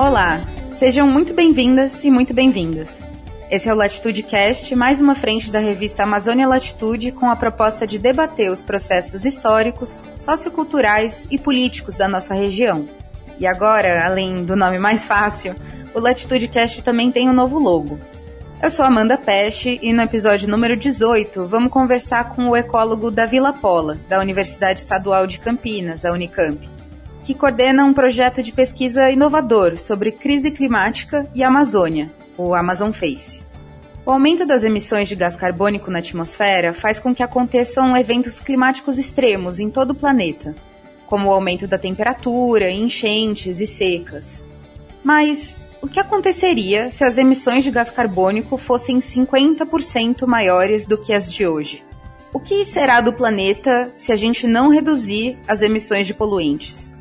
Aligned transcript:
Olá, 0.00 0.40
sejam 0.78 1.06
muito 1.06 1.34
bem-vindas 1.34 2.02
e 2.04 2.10
muito 2.10 2.32
bem-vindos. 2.32 3.02
Esse 3.50 3.68
é 3.68 3.74
o 3.74 3.76
Latitude 3.76 4.22
Cast, 4.22 4.74
mais 4.74 4.98
uma 4.98 5.14
frente 5.14 5.52
da 5.52 5.58
revista 5.58 6.04
Amazônia 6.04 6.48
Latitude, 6.48 7.12
com 7.12 7.30
a 7.30 7.36
proposta 7.36 7.86
de 7.86 7.98
debater 7.98 8.50
os 8.50 8.62
processos 8.62 9.26
históricos, 9.26 10.00
socioculturais 10.18 11.26
e 11.30 11.38
políticos 11.38 11.98
da 11.98 12.08
nossa 12.08 12.32
região. 12.32 12.88
E 13.38 13.46
agora, 13.46 14.06
além 14.06 14.42
do 14.42 14.56
nome 14.56 14.78
mais 14.78 15.04
fácil, 15.04 15.54
o 15.94 16.00
Latitude 16.00 16.48
Cast 16.48 16.82
também 16.82 17.12
tem 17.12 17.28
um 17.28 17.34
novo 17.34 17.58
logo. 17.58 18.00
Eu 18.62 18.70
sou 18.70 18.86
Amanda 18.86 19.18
Peste 19.18 19.78
e 19.82 19.92
no 19.92 20.00
episódio 20.00 20.48
número 20.48 20.78
18 20.78 21.46
vamos 21.46 21.70
conversar 21.70 22.30
com 22.30 22.48
o 22.48 22.56
ecólogo 22.56 23.10
Davi 23.10 23.38
Lapola, 23.38 23.98
da 24.08 24.18
Universidade 24.18 24.80
Estadual 24.80 25.26
de 25.26 25.38
Campinas, 25.38 26.06
a 26.06 26.12
Unicamp, 26.12 26.79
que 27.24 27.34
coordena 27.34 27.84
um 27.84 27.92
projeto 27.92 28.42
de 28.42 28.52
pesquisa 28.52 29.10
inovador 29.10 29.78
sobre 29.78 30.12
crise 30.12 30.50
climática 30.50 31.28
e 31.34 31.42
Amazônia, 31.42 32.10
o 32.36 32.54
Amazon 32.54 32.92
Face. 32.92 33.42
O 34.04 34.10
aumento 34.10 34.46
das 34.46 34.64
emissões 34.64 35.08
de 35.08 35.14
gás 35.14 35.36
carbônico 35.36 35.90
na 35.90 35.98
atmosfera 35.98 36.72
faz 36.72 36.98
com 36.98 37.14
que 37.14 37.22
aconteçam 37.22 37.96
eventos 37.96 38.40
climáticos 38.40 38.98
extremos 38.98 39.60
em 39.60 39.70
todo 39.70 39.90
o 39.90 39.94
planeta, 39.94 40.54
como 41.06 41.28
o 41.28 41.32
aumento 41.32 41.66
da 41.66 41.76
temperatura, 41.76 42.70
enchentes 42.70 43.60
e 43.60 43.66
secas. 43.66 44.44
Mas 45.04 45.66
o 45.82 45.88
que 45.88 46.00
aconteceria 46.00 46.90
se 46.90 47.04
as 47.04 47.18
emissões 47.18 47.64
de 47.64 47.70
gás 47.70 47.90
carbônico 47.90 48.56
fossem 48.56 48.98
50% 48.98 50.26
maiores 50.26 50.86
do 50.86 50.96
que 50.96 51.12
as 51.12 51.32
de 51.32 51.46
hoje? 51.46 51.84
O 52.32 52.38
que 52.38 52.64
será 52.64 53.00
do 53.00 53.12
planeta 53.12 53.90
se 53.96 54.12
a 54.12 54.16
gente 54.16 54.46
não 54.46 54.68
reduzir 54.68 55.38
as 55.48 55.62
emissões 55.62 56.06
de 56.06 56.14
poluentes? 56.14 56.96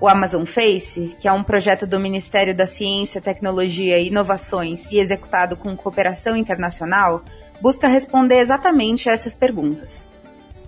O 0.00 0.08
Amazon 0.08 0.44
Face, 0.44 1.16
que 1.20 1.28
é 1.28 1.32
um 1.32 1.42
projeto 1.42 1.86
do 1.86 2.00
Ministério 2.00 2.54
da 2.54 2.66
Ciência, 2.66 3.20
Tecnologia 3.20 3.98
e 3.98 4.08
Inovações 4.08 4.90
e 4.90 4.98
executado 4.98 5.56
com 5.56 5.76
cooperação 5.76 6.36
internacional, 6.36 7.22
busca 7.60 7.88
responder 7.88 8.38
exatamente 8.38 9.08
a 9.08 9.12
essas 9.12 9.34
perguntas. 9.34 10.06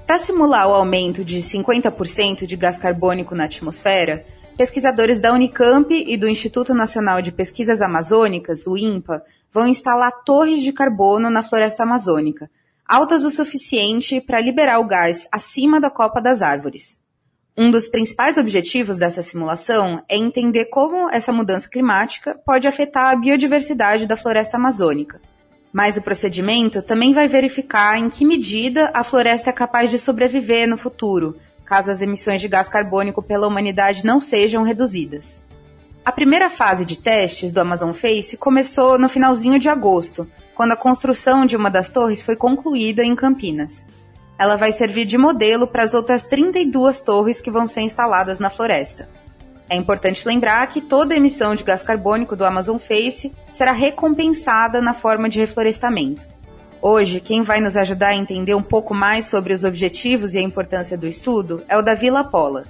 Para 0.07 0.21
simular 0.21 0.69
o 0.69 0.75
aumento 0.75 1.25
de 1.25 1.39
50% 1.39 2.47
de 2.47 2.57
gás 2.57 2.79
carbônico 2.79 3.35
na 3.35 3.45
atmosfera, 3.45 4.25
pesquisadores 4.57 5.19
da 5.19 5.33
Unicamp 5.33 5.93
e 5.93 6.17
do 6.17 6.29
Instituto 6.29 6.73
Nacional 6.73 7.21
de 7.21 7.33
Pesquisas 7.33 7.83
Amazônicas, 7.83 8.67
o 8.67 8.77
INPA, 8.77 9.23
vão 9.53 9.67
instalar 9.67 10.23
torres 10.25 10.63
de 10.63 10.73
carbono 10.73 11.29
na 11.29 11.43
floresta 11.43 11.83
amazônica, 11.83 12.49
altas 12.87 13.25
o 13.25 13.31
suficiente 13.31 14.21
para 14.21 14.41
liberar 14.41 14.79
o 14.79 14.87
gás 14.87 15.29
acima 15.33 15.81
da 15.81 15.91
copa 15.91 16.21
das 16.21 16.41
árvores. 16.41 16.99
Um 17.59 17.71
dos 17.71 17.89
principais 17.89 18.37
objetivos 18.37 18.99
dessa 18.99 19.23
simulação 19.23 20.03
é 20.11 20.17
entender 20.17 20.67
como 20.67 21.09
essa 21.09 21.33
mudança 21.33 21.67
climática 21.67 22.39
pode 22.45 22.69
afetar 22.69 23.07
a 23.07 23.17
biodiversidade 23.17 24.07
da 24.07 24.15
floresta 24.15 24.59
amazônica. 24.59 25.23
Mas 25.73 25.97
o 25.97 26.03
procedimento 26.03 26.83
também 26.83 27.15
vai 27.15 27.27
verificar 27.27 27.99
em 27.99 28.11
que 28.11 28.27
medida 28.27 28.91
a 28.93 29.03
floresta 29.03 29.49
é 29.49 29.53
capaz 29.55 29.91
de 29.91 29.99
sobreviver 29.99 30.69
no 30.69 30.77
futuro, 30.77 31.39
caso 31.65 31.91
as 31.91 32.03
emissões 32.03 32.43
de 32.43 32.49
gás 32.49 32.69
carbônico 32.69 33.23
pela 33.23 33.47
humanidade 33.47 34.05
não 34.05 34.21
sejam 34.21 34.63
reduzidas. 34.63 35.41
A 36.05 36.13
primeira 36.13 36.51
fase 36.51 36.85
de 36.85 36.99
testes 36.99 37.51
do 37.51 37.61
Amazon 37.61 37.93
Face 37.93 38.37
começou 38.37 38.99
no 38.99 39.09
finalzinho 39.09 39.59
de 39.59 39.71
agosto, 39.71 40.29
quando 40.55 40.73
a 40.73 40.77
construção 40.77 41.47
de 41.47 41.57
uma 41.57 41.71
das 41.71 41.89
torres 41.89 42.21
foi 42.21 42.37
concluída 42.37 43.03
em 43.03 43.17
Campinas. 43.17 43.87
Ela 44.39 44.57
vai 44.57 44.73
servir 44.73 45.05
de 45.07 45.17
modelo 45.17 45.67
para 45.67 45.83
as 45.83 45.95
outras 45.95 46.27
32 46.27 47.01
torres 47.03 47.41
que 47.41 47.51
vão 47.51 47.67
ser 47.67 47.81
instaladas 47.81 48.39
na 48.39 48.51
floresta. 48.51 49.09
É 49.69 49.77
importante 49.77 50.27
lembrar 50.27 50.67
que 50.69 50.81
toda 50.81 51.17
emissão 51.17 51.55
de 51.55 51.65
gás 51.65 51.83
carbônico 51.83 52.37
do 52.37 52.45
Amazon 52.45 52.79
Face 52.79 53.35
será 53.51 53.73
recompensada 53.73 54.81
na 54.81 54.95
forma 54.95 55.29
de 55.29 55.41
reflorestamento. 55.41 56.27
Hoje, 56.81 57.21
quem 57.21 57.43
vai 57.43 57.61
nos 57.61 57.77
ajudar 57.77 58.09
a 58.09 58.17
entender 58.17 58.55
um 58.55 58.63
pouco 58.63 58.95
mais 58.95 59.27
sobre 59.27 59.53
os 59.53 59.65
objetivos 59.65 60.35
e 60.35 60.39
a 60.39 60.43
importância 60.43 60.97
do 60.97 61.07
estudo 61.07 61.65
é 61.69 61.77
o 61.77 61.83
Davi 61.83 62.11
Lapola. 62.11 62.63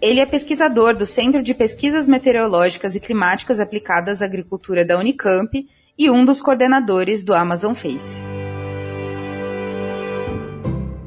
Ele 0.00 0.20
é 0.20 0.26
pesquisador 0.26 0.94
do 0.94 1.04
Centro 1.04 1.42
de 1.42 1.52
Pesquisas 1.52 2.06
Meteorológicas 2.06 2.94
e 2.94 3.00
Climáticas 3.00 3.58
Aplicadas 3.58 4.22
à 4.22 4.24
Agricultura 4.24 4.84
da 4.84 4.96
Unicamp 4.96 5.68
e 5.98 6.08
um 6.08 6.24
dos 6.24 6.40
coordenadores 6.40 7.24
do 7.24 7.34
Amazon 7.34 7.74
Face. 7.74 8.37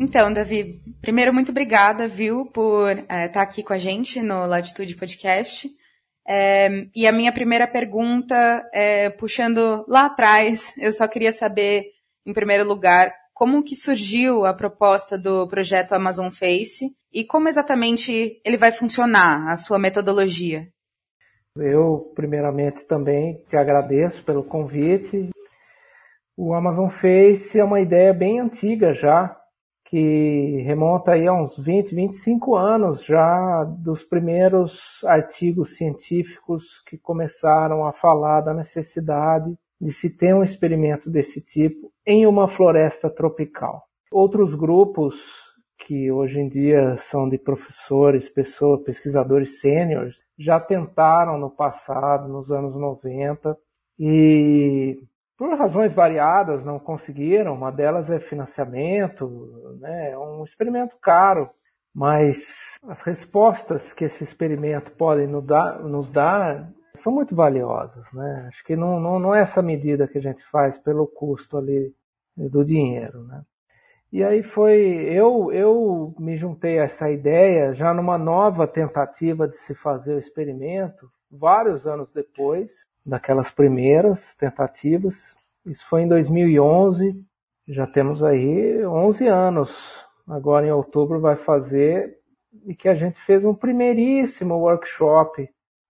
Então, 0.01 0.33
Davi, 0.33 0.81
primeiro, 0.99 1.31
muito 1.31 1.51
obrigada, 1.51 2.07
viu, 2.07 2.47
por 2.47 2.89
estar 2.89 3.15
é, 3.15 3.27
tá 3.27 3.43
aqui 3.43 3.61
com 3.61 3.71
a 3.71 3.77
gente 3.77 4.19
no 4.19 4.47
Latitude 4.47 4.95
Podcast. 4.95 5.69
É, 6.27 6.87
e 6.95 7.05
a 7.05 7.11
minha 7.11 7.31
primeira 7.31 7.67
pergunta, 7.67 8.67
é, 8.73 9.11
puxando 9.11 9.85
lá 9.87 10.07
atrás, 10.07 10.73
eu 10.81 10.91
só 10.91 11.07
queria 11.07 11.31
saber 11.31 11.83
em 12.25 12.33
primeiro 12.33 12.67
lugar, 12.67 13.13
como 13.31 13.61
que 13.61 13.75
surgiu 13.75 14.43
a 14.43 14.55
proposta 14.55 15.19
do 15.19 15.47
projeto 15.47 15.93
Amazon 15.93 16.31
Face 16.31 16.95
e 17.13 17.23
como 17.23 17.47
exatamente 17.47 18.41
ele 18.43 18.57
vai 18.57 18.71
funcionar, 18.71 19.51
a 19.51 19.55
sua 19.55 19.77
metodologia? 19.77 20.67
Eu, 21.55 22.11
primeiramente, 22.15 22.87
também 22.87 23.45
te 23.47 23.55
agradeço 23.55 24.25
pelo 24.25 24.43
convite. 24.43 25.29
O 26.35 26.55
Amazon 26.55 26.89
Face 26.89 27.59
é 27.59 27.63
uma 27.63 27.79
ideia 27.79 28.11
bem 28.11 28.39
antiga 28.39 28.95
já, 28.95 29.37
que 29.91 30.63
remonta 30.65 31.11
aí 31.11 31.27
a 31.27 31.33
uns 31.33 31.57
20, 31.57 31.93
25 31.93 32.55
anos 32.55 33.03
já 33.03 33.65
dos 33.65 34.01
primeiros 34.01 35.03
artigos 35.03 35.75
científicos 35.75 36.81
que 36.87 36.97
começaram 36.97 37.85
a 37.85 37.91
falar 37.91 38.39
da 38.39 38.53
necessidade 38.53 39.53
de 39.81 39.91
se 39.91 40.15
ter 40.15 40.33
um 40.33 40.43
experimento 40.43 41.09
desse 41.09 41.41
tipo 41.41 41.91
em 42.07 42.25
uma 42.25 42.47
floresta 42.47 43.09
tropical. 43.09 43.83
Outros 44.09 44.55
grupos 44.55 45.15
que 45.85 46.09
hoje 46.09 46.39
em 46.39 46.47
dia 46.47 46.95
são 46.95 47.27
de 47.27 47.37
professores, 47.37 48.29
pessoas, 48.29 48.83
pesquisadores 48.83 49.59
sêniores, 49.59 50.15
já 50.39 50.57
tentaram 50.57 51.37
no 51.37 51.49
passado, 51.49 52.29
nos 52.29 52.49
anos 52.49 52.79
90, 52.79 53.57
e 53.99 55.03
por 55.41 55.57
razões 55.57 55.91
variadas 55.91 56.63
não 56.63 56.77
conseguiram. 56.77 57.55
Uma 57.55 57.71
delas 57.71 58.11
é 58.11 58.19
financiamento, 58.19 59.75
né? 59.79 60.11
é 60.11 60.17
um 60.17 60.43
experimento 60.43 60.95
caro, 61.01 61.49
mas 61.91 62.77
as 62.87 63.01
respostas 63.01 63.91
que 63.91 64.05
esse 64.05 64.23
experimento 64.23 64.91
pode 64.91 65.25
nos 65.25 65.43
dar, 65.43 65.79
nos 65.79 66.11
dar 66.11 66.71
são 66.95 67.11
muito 67.11 67.35
valiosas, 67.35 68.05
né? 68.13 68.49
Acho 68.49 68.63
que 68.63 68.75
não, 68.75 68.99
não, 68.99 69.17
não 69.17 69.33
é 69.33 69.39
essa 69.39 69.63
medida 69.63 70.07
que 70.07 70.19
a 70.19 70.21
gente 70.21 70.43
faz 70.51 70.77
pelo 70.77 71.07
custo 71.07 71.57
ali 71.57 71.91
do 72.37 72.63
dinheiro, 72.63 73.23
né? 73.23 73.41
E 74.11 74.23
aí 74.23 74.43
foi, 74.43 74.79
eu, 75.09 75.51
eu 75.51 76.13
me 76.19 76.37
juntei 76.37 76.77
a 76.77 76.83
essa 76.83 77.09
ideia 77.09 77.73
já 77.73 77.91
numa 77.95 78.15
nova 78.15 78.67
tentativa 78.67 79.47
de 79.47 79.57
se 79.57 79.73
fazer 79.73 80.13
o 80.13 80.19
experimento, 80.19 81.09
vários 81.31 81.87
anos 81.87 82.11
depois 82.13 82.90
daquelas 83.05 83.51
primeiras 83.51 84.35
tentativas. 84.35 85.35
Isso 85.65 85.85
foi 85.87 86.03
em 86.03 86.07
2011, 86.07 87.23
já 87.67 87.85
temos 87.87 88.23
aí 88.23 88.85
11 88.85 89.27
anos. 89.27 90.05
Agora 90.27 90.65
em 90.65 90.71
outubro 90.71 91.19
vai 91.19 91.35
fazer 91.35 92.17
e 92.65 92.75
que 92.75 92.87
a 92.87 92.95
gente 92.95 93.19
fez 93.21 93.43
um 93.43 93.53
primeiríssimo 93.53 94.55
workshop 94.55 95.49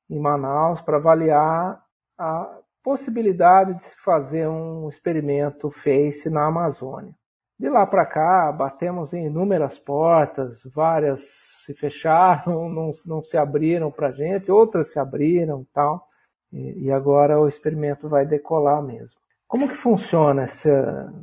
em 0.10 0.20
Manaus 0.20 0.82
para 0.82 0.98
avaliar 0.98 1.82
a 2.18 2.60
possibilidade 2.84 3.76
de 3.76 3.84
se 3.84 3.96
fazer 3.98 4.48
um 4.48 4.90
experimento 4.90 5.72
FACE 5.72 6.30
na 6.30 6.48
Amazônia. 6.48 7.14
De 7.60 7.70
lá 7.70 7.86
para 7.86 8.06
cá, 8.06 8.52
batemos 8.52 9.14
em 9.14 9.28
inúmeras 9.28 9.78
portas, 9.78 10.62
várias 10.74 11.22
se 11.64 11.76
fecharam, 11.76 12.68
não, 12.74 12.92
não 13.06 13.22
se 13.22 13.38
abriram 13.38 13.92
para 13.92 14.08
a 14.08 14.12
gente, 14.12 14.52
outras 14.52 14.92
se 14.92 15.00
abriram 15.00 15.66
tal, 15.72 16.08
e, 16.54 16.92
agora 16.92 17.40
o 17.40 17.48
experimento 17.48 18.10
vai 18.10 18.26
decolar 18.26 18.82
mesmo. 18.84 19.16
Como 19.48 19.68
que 19.68 19.76
funciona 19.76 20.44
essa, 20.44 21.14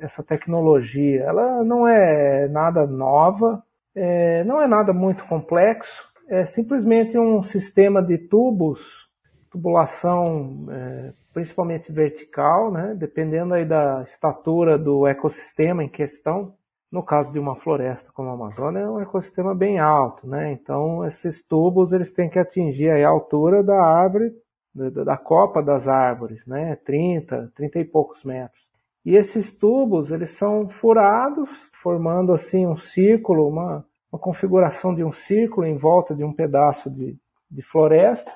essa 0.00 0.22
tecnologia? 0.22 1.22
Ela 1.22 1.64
não 1.64 1.86
é 1.86 2.48
nada 2.48 2.86
nova, 2.86 3.62
é, 3.94 4.44
não 4.44 4.60
é 4.60 4.66
nada 4.66 4.92
muito 4.92 5.24
complexo, 5.26 6.06
é 6.28 6.44
simplesmente 6.44 7.18
um 7.18 7.42
sistema 7.42 8.02
de 8.02 8.18
tubos, 8.18 9.08
tubulação 9.50 10.66
é, 10.70 11.12
principalmente 11.32 11.90
vertical, 11.90 12.70
né, 12.70 12.94
dependendo 12.98 13.54
aí 13.54 13.64
da 13.64 14.02
estatura 14.02 14.76
do 14.76 15.06
ecossistema 15.06 15.82
em 15.82 15.88
questão. 15.88 16.54
No 16.90 17.02
caso 17.02 17.30
de 17.32 17.38
uma 17.38 17.54
floresta 17.54 18.10
como 18.14 18.30
a 18.30 18.32
Amazônia, 18.32 18.80
é 18.80 18.88
um 18.88 19.00
ecossistema 19.00 19.54
bem 19.54 19.78
alto, 19.78 20.26
né? 20.26 20.52
Então 20.52 21.04
esses 21.04 21.42
tubos 21.46 21.92
eles 21.92 22.14
têm 22.14 22.30
que 22.30 22.38
atingir 22.38 22.90
a 22.90 23.08
altura 23.08 23.62
da 23.62 23.78
árvore, 23.78 24.32
da, 24.74 25.04
da 25.04 25.16
copa 25.16 25.62
das 25.62 25.88
árvores, 25.88 26.44
né? 26.46 26.76
30, 26.76 27.52
30 27.54 27.78
e 27.80 27.84
poucos 27.84 28.24
metros. 28.24 28.60
E 29.04 29.16
esses 29.16 29.52
tubos 29.52 30.10
eles 30.10 30.30
são 30.30 30.68
furados, 30.68 31.48
formando 31.82 32.32
assim 32.32 32.66
um 32.66 32.76
círculo, 32.76 33.48
uma, 33.48 33.84
uma 34.12 34.18
configuração 34.18 34.94
de 34.94 35.02
um 35.02 35.12
círculo 35.12 35.66
em 35.66 35.76
volta 35.76 36.14
de 36.14 36.24
um 36.24 36.32
pedaço 36.32 36.90
de, 36.90 37.16
de 37.50 37.62
floresta. 37.62 38.30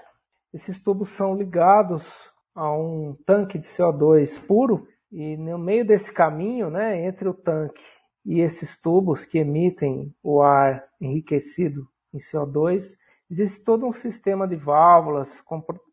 Esses 0.52 0.82
tubos 0.82 1.10
são 1.10 1.34
ligados 1.34 2.06
a 2.54 2.72
um 2.72 3.16
tanque 3.26 3.58
de 3.58 3.66
CO2 3.66 4.38
puro 4.46 4.86
e 5.10 5.36
no 5.36 5.58
meio 5.58 5.86
desse 5.86 6.12
caminho, 6.12 6.70
né, 6.70 7.04
entre 7.06 7.28
o 7.28 7.34
tanque 7.34 7.82
e 8.24 8.40
esses 8.40 8.76
tubos 8.80 9.24
que 9.24 9.38
emitem 9.38 10.14
o 10.22 10.40
ar 10.40 10.84
enriquecido 11.00 11.88
em 12.14 12.18
CO2, 12.18 12.84
existe 13.30 13.60
todo 13.64 13.86
um 13.86 13.92
sistema 13.92 14.46
de 14.46 14.56
válvulas 14.56 15.40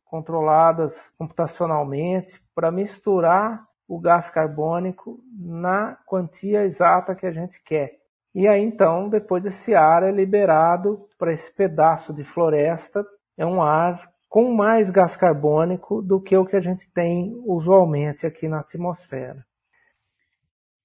controladas 0.10 0.96
computacionalmente 1.18 2.42
para 2.54 2.72
misturar 2.72 3.64
o 3.88 4.00
gás 4.00 4.30
carbônico 4.30 5.20
na 5.38 5.98
quantia 6.06 6.64
exata 6.64 7.16
que 7.16 7.26
a 7.26 7.32
gente 7.32 7.62
quer. 7.64 8.00
E 8.34 8.48
aí 8.48 8.62
então, 8.62 9.10
depois 9.10 9.46
esse 9.46 9.74
ar 9.74 10.04
é 10.04 10.12
liberado 10.12 11.08
para 11.18 11.34
esse 11.34 11.52
pedaço 11.52 12.14
de 12.14 12.24
floresta, 12.24 13.06
é 13.38 13.46
um 13.46 13.62
ar 13.62 14.12
com 14.28 14.54
mais 14.54 14.90
gás 14.90 15.16
carbônico 15.16 16.02
do 16.02 16.22
que 16.22 16.38
o 16.38 16.46
que 16.46 16.56
a 16.56 16.62
gente 16.62 16.92
tem 16.92 17.34
usualmente 17.46 18.28
aqui 18.28 18.48
na 18.48 18.60
atmosfera. 18.60 19.44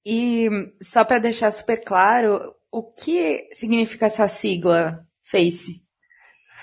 E 0.04 0.48
só 0.82 1.04
para 1.04 1.18
deixar 1.18 1.50
super 1.50 1.82
claro, 1.82 2.54
o 2.70 2.82
que 2.82 3.48
significa 3.52 4.06
essa 4.06 4.28
sigla 4.28 5.06
FACE? 5.22 5.82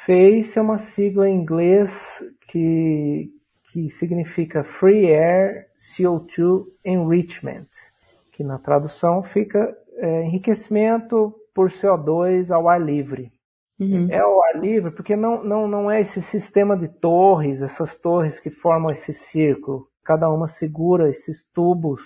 FACE 0.05 0.57
é 0.57 0.61
uma 0.61 0.79
sigla 0.79 1.29
em 1.29 1.35
inglês 1.35 2.23
que, 2.51 3.29
que 3.71 3.89
significa 3.89 4.63
Free 4.63 5.13
Air 5.13 5.67
CO2 5.79 6.63
Enrichment, 6.85 7.69
que 8.35 8.43
na 8.43 8.59
tradução 8.59 9.23
fica 9.23 9.73
é, 9.97 10.23
enriquecimento 10.23 11.33
por 11.55 11.69
CO2 11.69 12.51
ao 12.51 12.67
ar 12.67 12.81
livre. 12.81 13.31
Uhum. 13.79 14.07
É 14.11 14.19
ao 14.19 14.43
ar 14.43 14.59
livre 14.59 14.91
porque 14.91 15.15
não, 15.15 15.43
não, 15.43 15.67
não 15.67 15.89
é 15.89 16.01
esse 16.01 16.21
sistema 16.21 16.77
de 16.77 16.87
torres, 16.87 17.61
essas 17.61 17.95
torres 17.95 18.39
que 18.39 18.49
formam 18.49 18.91
esse 18.91 19.13
círculo. 19.13 19.87
Cada 20.03 20.29
uma 20.29 20.47
segura 20.47 21.09
esses 21.09 21.43
tubos 21.53 22.01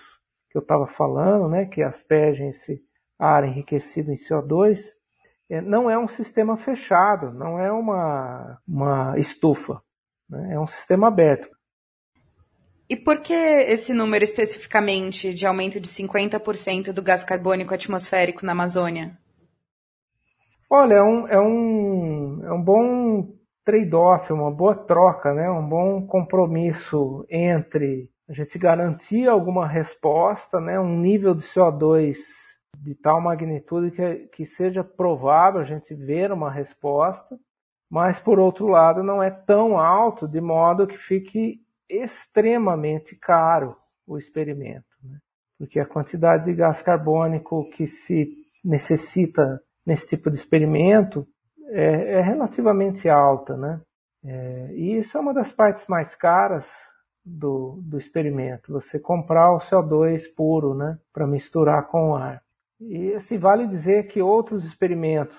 que 0.51 0.57
eu 0.57 0.61
estava 0.61 0.85
falando, 0.85 1.49
né, 1.49 1.65
que 1.65 1.81
aspergem 1.81 2.49
esse 2.49 2.81
ar 3.17 3.43
enriquecido 3.43 4.11
em 4.11 4.15
CO2. 4.15 4.79
É, 5.49 5.59
não 5.61 5.89
é 5.89 5.97
um 5.97 6.07
sistema 6.07 6.55
fechado, 6.55 7.31
não 7.31 7.59
é 7.59 7.71
uma, 7.71 8.59
uma 8.67 9.17
estufa. 9.17 9.81
Né, 10.29 10.53
é 10.53 10.59
um 10.59 10.67
sistema 10.67 11.07
aberto. 11.07 11.49
E 12.87 12.95
por 12.95 13.19
que 13.19 13.33
esse 13.33 13.93
número 13.93 14.23
especificamente 14.23 15.33
de 15.33 15.47
aumento 15.47 15.79
de 15.79 15.87
50% 15.87 16.91
do 16.91 17.01
gás 17.01 17.23
carbônico 17.23 17.73
atmosférico 17.73 18.45
na 18.45 18.51
Amazônia? 18.51 19.17
Olha, 20.69 20.95
é 20.95 21.03
um, 21.03 21.27
é 21.27 21.39
um, 21.39 22.45
é 22.45 22.53
um 22.53 22.61
bom 22.61 23.33
trade-off, 23.63 24.31
uma 24.31 24.51
boa 24.51 24.75
troca, 24.75 25.33
né? 25.33 25.49
um 25.49 25.67
bom 25.67 26.05
compromisso 26.05 27.25
entre 27.29 28.09
a 28.29 28.33
gente 28.33 28.57
garantir 28.59 29.27
alguma 29.27 29.67
resposta, 29.67 30.59
né? 30.59 30.79
um 30.79 30.99
nível 30.99 31.33
de 31.33 31.43
CO2 31.43 32.17
de 32.83 32.93
tal 32.95 33.19
magnitude 33.19 33.91
que, 33.91 34.15
que 34.35 34.45
seja 34.45 34.83
provável 34.83 35.61
a 35.61 35.63
gente 35.63 35.95
ver 35.95 36.31
uma 36.31 36.51
resposta, 36.51 37.35
mas 37.89 38.19
por 38.19 38.39
outro 38.39 38.67
lado 38.67 39.03
não 39.03 39.21
é 39.21 39.29
tão 39.29 39.77
alto 39.77 40.27
de 40.27 40.41
modo 40.41 40.87
que 40.87 40.97
fique 40.97 41.59
extremamente 41.89 43.15
caro 43.15 43.75
o 44.07 44.17
experimento, 44.17 44.85
né? 45.03 45.17
porque 45.57 45.79
a 45.79 45.85
quantidade 45.85 46.45
de 46.45 46.53
gás 46.53 46.81
carbônico 46.81 47.69
que 47.71 47.87
se 47.87 48.27
necessita 48.63 49.61
nesse 49.85 50.07
tipo 50.07 50.29
de 50.29 50.37
experimento 50.37 51.27
é, 51.69 52.19
é 52.19 52.21
relativamente 52.21 53.07
alta, 53.09 53.55
né? 53.55 53.81
É, 54.23 54.71
e 54.73 54.97
isso 54.97 55.17
é 55.17 55.21
uma 55.21 55.33
das 55.33 55.51
partes 55.51 55.85
mais 55.87 56.15
caras 56.15 56.67
do, 57.23 57.79
do 57.83 57.97
experimento, 57.97 58.71
você 58.71 58.99
comprar 58.99 59.53
o 59.53 59.59
CO2 59.59 60.23
puro, 60.35 60.75
né, 60.75 60.97
para 61.13 61.27
misturar 61.27 61.87
com 61.87 62.11
o 62.11 62.15
ar. 62.15 62.41
E 62.79 63.13
assim, 63.13 63.37
vale 63.37 63.67
dizer 63.67 64.07
que 64.07 64.21
outros 64.21 64.65
experimentos 64.65 65.37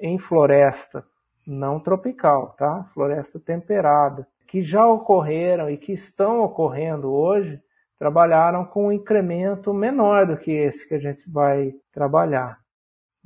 em 0.00 0.18
floresta 0.18 1.04
não 1.46 1.78
tropical, 1.78 2.54
tá? 2.58 2.84
Floresta 2.92 3.38
temperada, 3.38 4.26
que 4.48 4.62
já 4.62 4.86
ocorreram 4.86 5.70
e 5.70 5.76
que 5.76 5.92
estão 5.92 6.40
ocorrendo 6.40 7.12
hoje, 7.12 7.60
trabalharam 7.98 8.64
com 8.64 8.88
um 8.88 8.92
incremento 8.92 9.72
menor 9.72 10.26
do 10.26 10.36
que 10.36 10.50
esse 10.50 10.86
que 10.86 10.94
a 10.94 10.98
gente 10.98 11.28
vai 11.30 11.72
trabalhar 11.92 12.58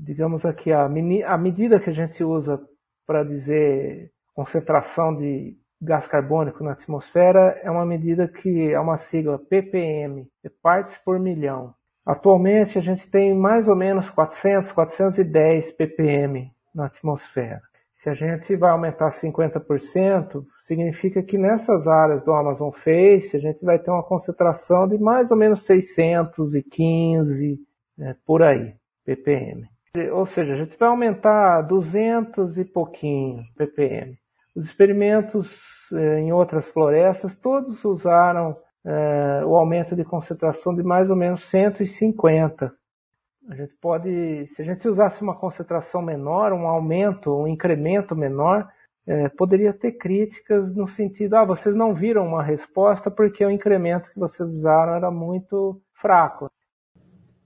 digamos 0.00 0.46
aqui, 0.46 0.72
a, 0.72 0.84
a 0.84 1.38
medida 1.38 1.78
que 1.78 1.90
a 1.90 1.92
gente 1.92 2.24
usa 2.24 2.60
para 3.06 3.22
dizer 3.22 4.10
concentração 4.34 5.14
de 5.14 5.56
gás 5.80 6.06
carbônico 6.06 6.64
na 6.64 6.72
atmosfera 6.72 7.60
é 7.62 7.70
uma 7.70 7.84
medida 7.84 8.26
que 8.26 8.72
é 8.72 8.80
uma 8.80 8.96
sigla 8.96 9.38
ppm, 9.38 10.26
é 10.44 10.48
partes 10.62 10.96
por 10.98 11.18
milhão. 11.18 11.74
Atualmente 12.04 12.78
a 12.78 12.82
gente 12.82 13.10
tem 13.10 13.34
mais 13.34 13.68
ou 13.68 13.76
menos 13.76 14.08
400, 14.10 14.72
410 14.72 15.72
ppm 15.72 16.50
na 16.74 16.86
atmosfera. 16.86 17.60
Se 18.02 18.08
a 18.08 18.14
gente 18.14 18.56
vai 18.56 18.70
aumentar 18.70 19.10
50%, 19.10 20.42
significa 20.62 21.22
que 21.22 21.36
nessas 21.36 21.86
áreas 21.86 22.24
do 22.24 22.32
Amazon 22.32 22.70
Face 22.70 23.36
a 23.36 23.38
gente 23.38 23.62
vai 23.62 23.78
ter 23.78 23.90
uma 23.90 24.02
concentração 24.02 24.88
de 24.88 24.96
mais 24.96 25.30
ou 25.30 25.36
menos 25.36 25.66
615 25.66 27.58
né, 27.98 28.16
por 28.24 28.42
aí, 28.42 28.72
ppm. 29.04 29.68
Ou 30.14 30.24
seja, 30.24 30.54
a 30.54 30.56
gente 30.56 30.78
vai 30.78 30.88
aumentar 30.88 31.60
200 31.60 32.56
e 32.56 32.64
pouquinho 32.64 33.42
ppm. 33.54 34.16
Os 34.56 34.64
experimentos 34.64 35.54
eh, 35.92 36.20
em 36.20 36.32
outras 36.32 36.70
florestas 36.70 37.36
todos 37.36 37.84
usaram 37.84 38.56
eh, 38.82 39.42
o 39.44 39.54
aumento 39.56 39.94
de 39.94 40.04
concentração 40.04 40.74
de 40.74 40.82
mais 40.82 41.10
ou 41.10 41.16
menos 41.16 41.44
150. 41.50 42.72
A 43.48 43.54
gente 43.54 43.74
pode, 43.80 44.46
se 44.54 44.62
a 44.62 44.64
gente 44.64 44.86
usasse 44.88 45.22
uma 45.22 45.34
concentração 45.34 46.02
menor, 46.02 46.52
um 46.52 46.66
aumento, 46.66 47.34
um 47.34 47.48
incremento 47.48 48.14
menor, 48.14 48.68
eh, 49.06 49.28
poderia 49.30 49.72
ter 49.72 49.92
críticas 49.92 50.74
no 50.76 50.86
sentido, 50.86 51.34
ah, 51.34 51.44
vocês 51.44 51.74
não 51.74 51.94
viram 51.94 52.26
uma 52.26 52.42
resposta 52.42 53.10
porque 53.10 53.44
o 53.44 53.50
incremento 53.50 54.10
que 54.10 54.18
vocês 54.18 54.48
usaram 54.48 54.94
era 54.94 55.10
muito 55.10 55.80
fraco. 55.94 56.50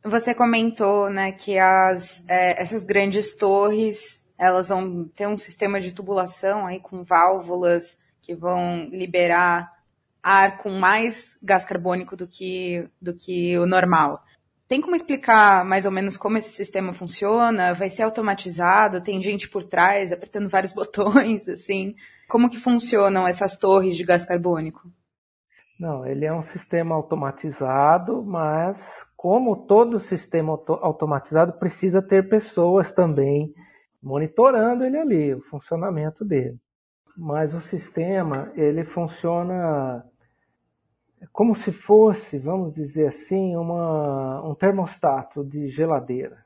Você 0.04 0.34
comentou, 0.34 1.08
né, 1.08 1.32
que 1.32 1.58
as, 1.58 2.28
é, 2.28 2.60
essas 2.60 2.84
grandes 2.84 3.34
torres, 3.34 4.30
elas 4.36 4.68
vão 4.68 5.08
ter 5.08 5.26
um 5.26 5.38
sistema 5.38 5.80
de 5.80 5.94
tubulação 5.94 6.66
aí 6.66 6.78
com 6.78 7.02
válvulas 7.02 7.98
que 8.20 8.34
vão 8.34 8.88
liberar 8.90 9.72
ar 10.22 10.58
com 10.58 10.70
mais 10.70 11.38
gás 11.42 11.64
carbônico 11.64 12.16
do 12.16 12.26
que, 12.26 12.88
do 13.00 13.14
que 13.14 13.58
o 13.58 13.66
normal. 13.66 14.22
Tem 14.66 14.80
como 14.80 14.96
explicar 14.96 15.64
mais 15.64 15.84
ou 15.84 15.92
menos 15.92 16.16
como 16.16 16.38
esse 16.38 16.50
sistema 16.50 16.92
funciona? 16.92 17.74
Vai 17.74 17.90
ser 17.90 18.02
automatizado? 18.02 19.02
Tem 19.02 19.20
gente 19.20 19.48
por 19.48 19.62
trás 19.62 20.10
apertando 20.10 20.48
vários 20.48 20.72
botões, 20.74 21.48
assim? 21.48 21.94
Como 22.28 22.48
que 22.48 22.58
funcionam 22.58 23.26
essas 23.26 23.58
torres 23.58 23.96
de 23.96 24.04
gás 24.04 24.24
carbônico? 24.24 24.90
Não, 25.78 26.06
ele 26.06 26.24
é 26.24 26.32
um 26.32 26.42
sistema 26.42 26.94
automatizado, 26.94 28.22
mas 28.22 29.04
como 29.16 29.66
todo 29.66 30.00
sistema 30.00 30.52
auto 30.52 30.74
automatizado 30.74 31.54
precisa 31.54 32.00
ter 32.00 32.28
pessoas 32.28 32.92
também 32.92 33.52
monitorando 34.02 34.84
ele 34.84 34.98
ali, 34.98 35.34
o 35.34 35.42
funcionamento 35.42 36.24
dele. 36.24 36.58
Mas 37.16 37.54
o 37.54 37.60
sistema, 37.60 38.52
ele 38.54 38.84
funciona 38.84 40.04
como 41.32 41.54
se 41.54 41.72
fosse, 41.72 42.38
vamos 42.38 42.74
dizer 42.74 43.08
assim, 43.08 43.56
uma, 43.56 44.42
um 44.42 44.54
termostato 44.54 45.44
de 45.44 45.68
geladeira. 45.68 46.44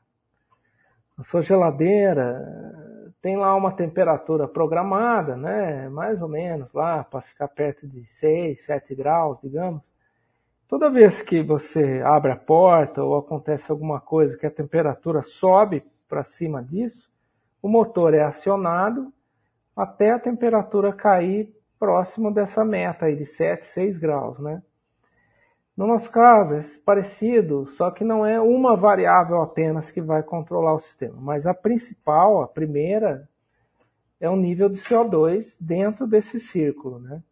A 1.17 1.23
sua 1.23 1.41
geladeira 1.41 3.11
tem 3.21 3.35
lá 3.35 3.53
uma 3.55 3.71
temperatura 3.71 4.47
programada, 4.47 5.35
né? 5.35 5.89
Mais 5.89 6.21
ou 6.21 6.29
menos 6.29 6.71
lá 6.73 7.03
para 7.03 7.21
ficar 7.21 7.47
perto 7.49 7.87
de 7.87 8.05
6, 8.05 8.63
7 8.63 8.95
graus, 8.95 9.37
digamos. 9.41 9.81
Toda 10.67 10.89
vez 10.89 11.21
que 11.21 11.41
você 11.41 12.01
abre 12.05 12.31
a 12.31 12.35
porta 12.35 13.03
ou 13.03 13.17
acontece 13.17 13.71
alguma 13.71 13.99
coisa 13.99 14.37
que 14.37 14.45
a 14.45 14.51
temperatura 14.51 15.21
sobe 15.23 15.83
para 16.07 16.23
cima 16.23 16.63
disso, 16.63 17.09
o 17.61 17.67
motor 17.67 18.13
é 18.13 18.23
acionado 18.23 19.11
até 19.75 20.11
a 20.11 20.19
temperatura 20.19 20.93
cair 20.93 21.53
próximo 21.79 22.31
dessa 22.31 22.63
meta 22.63 23.05
aí 23.05 23.15
de 23.15 23.25
7, 23.25 23.65
6 23.65 23.97
graus, 23.97 24.39
né? 24.39 24.61
No 25.79 25.87
nosso 25.87 26.11
caso, 26.11 26.55
é 26.55 26.61
parecido, 26.83 27.65
só 27.77 27.89
que 27.89 28.03
não 28.03 28.25
é 28.25 28.37
uma 28.37 28.75
variável 28.75 29.41
apenas 29.41 29.89
que 29.89 30.01
vai 30.01 30.21
controlar 30.21 30.73
o 30.73 30.79
sistema, 30.79 31.15
mas 31.21 31.47
a 31.47 31.53
principal, 31.53 32.41
a 32.41 32.47
primeira, 32.49 33.29
é 34.19 34.29
o 34.29 34.35
nível 34.35 34.67
de 34.67 34.77
CO2 34.77 35.55
dentro 35.57 36.05
desse 36.05 36.37
círculo. 36.37 36.99
Né? 36.99 37.23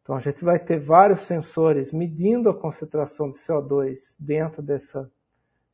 Então 0.00 0.14
a 0.14 0.20
gente 0.20 0.44
vai 0.44 0.56
ter 0.60 0.78
vários 0.78 1.22
sensores 1.22 1.92
medindo 1.92 2.48
a 2.48 2.54
concentração 2.54 3.28
de 3.28 3.38
CO2 3.38 3.96
dentro 4.16 4.62
dessa, 4.62 5.10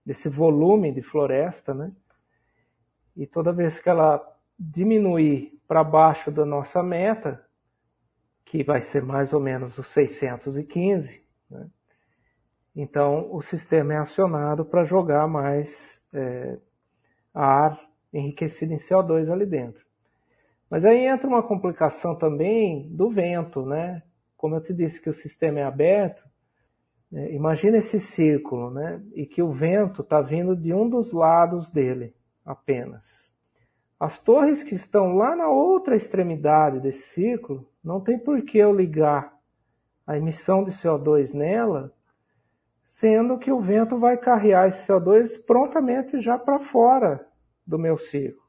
desse 0.03 0.31
volume 0.31 0.91
de 0.93 1.03
floresta, 1.03 1.75
né? 1.75 1.93
e 3.15 3.27
toda 3.27 3.53
vez 3.53 3.79
que 3.79 3.91
ela 3.91 4.27
diminuir 4.59 5.53
para 5.69 5.85
baixo 5.85 6.31
da 6.31 6.47
nossa 6.47 6.83
meta, 6.83 7.45
que 8.43 8.65
vai 8.65 8.81
ser 8.81 9.03
mais 9.03 9.35
ou 9.35 9.41
menos 9.41 9.77
os 9.77 9.89
615. 9.89 11.23
Né? 11.51 11.69
Então, 12.77 13.35
o 13.35 13.41
sistema 13.41 13.95
é 13.95 13.97
acionado 13.97 14.63
para 14.63 14.85
jogar 14.85 15.27
mais 15.27 15.99
é, 16.13 16.59
ar 17.33 17.81
enriquecido 18.13 18.75
em 18.75 18.77
CO2 18.77 19.33
ali 19.33 19.47
dentro. 19.47 19.83
Mas 20.69 20.85
aí 20.85 21.07
entra 21.07 21.27
uma 21.27 21.43
complicação 21.43 22.15
também 22.15 22.87
do 22.95 23.09
vento, 23.09 23.65
né? 23.65 24.03
Como 24.37 24.55
eu 24.55 24.61
te 24.61 24.75
disse 24.75 25.01
que 25.01 25.09
o 25.09 25.15
sistema 25.15 25.61
é 25.61 25.63
aberto, 25.63 26.23
é, 27.15 27.33
imagina 27.33 27.79
esse 27.79 27.99
círculo, 27.99 28.71
né? 28.71 29.03
E 29.15 29.25
que 29.25 29.41
o 29.41 29.53
vento 29.53 30.03
está 30.03 30.21
vindo 30.21 30.55
de 30.55 30.75
um 30.75 30.87
dos 30.87 31.13
lados 31.13 31.67
dele 31.71 32.15
apenas. 32.45 33.03
As 33.99 34.21
torres 34.21 34.63
que 34.63 34.75
estão 34.75 35.15
lá 35.15 35.35
na 35.35 35.49
outra 35.49 35.97
extremidade 35.97 36.81
desse 36.81 37.15
círculo, 37.15 37.67
não 37.83 38.03
tem 38.03 38.19
por 38.19 38.43
que 38.43 38.59
eu 38.59 38.71
ligar 38.71 39.35
a 40.07 40.19
emissão 40.19 40.63
de 40.63 40.73
CO2 40.73 41.33
nela, 41.33 41.96
sendo 42.97 43.39
que 43.39 43.53
o 43.53 43.61
vento 43.61 43.99
vai 43.99 44.17
carregar 44.17 44.69
esse 44.69 44.91
CO2 44.91 45.39
prontamente 45.45 46.19
já 46.23 46.39
para 46.39 46.59
fora 46.59 47.29
do 47.67 47.79
meu 47.79 47.99
círculo. 47.99 48.43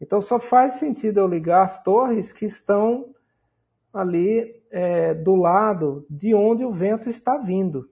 Então 0.00 0.22
só 0.22 0.38
faz 0.38 0.74
sentido 0.74 1.18
eu 1.18 1.26
ligar 1.26 1.64
as 1.64 1.82
torres 1.82 2.32
que 2.32 2.46
estão 2.46 3.12
ali 3.92 4.62
é, 4.70 5.12
do 5.12 5.34
lado 5.34 6.06
de 6.08 6.32
onde 6.34 6.64
o 6.64 6.72
vento 6.72 7.08
está 7.10 7.36
vindo. 7.36 7.90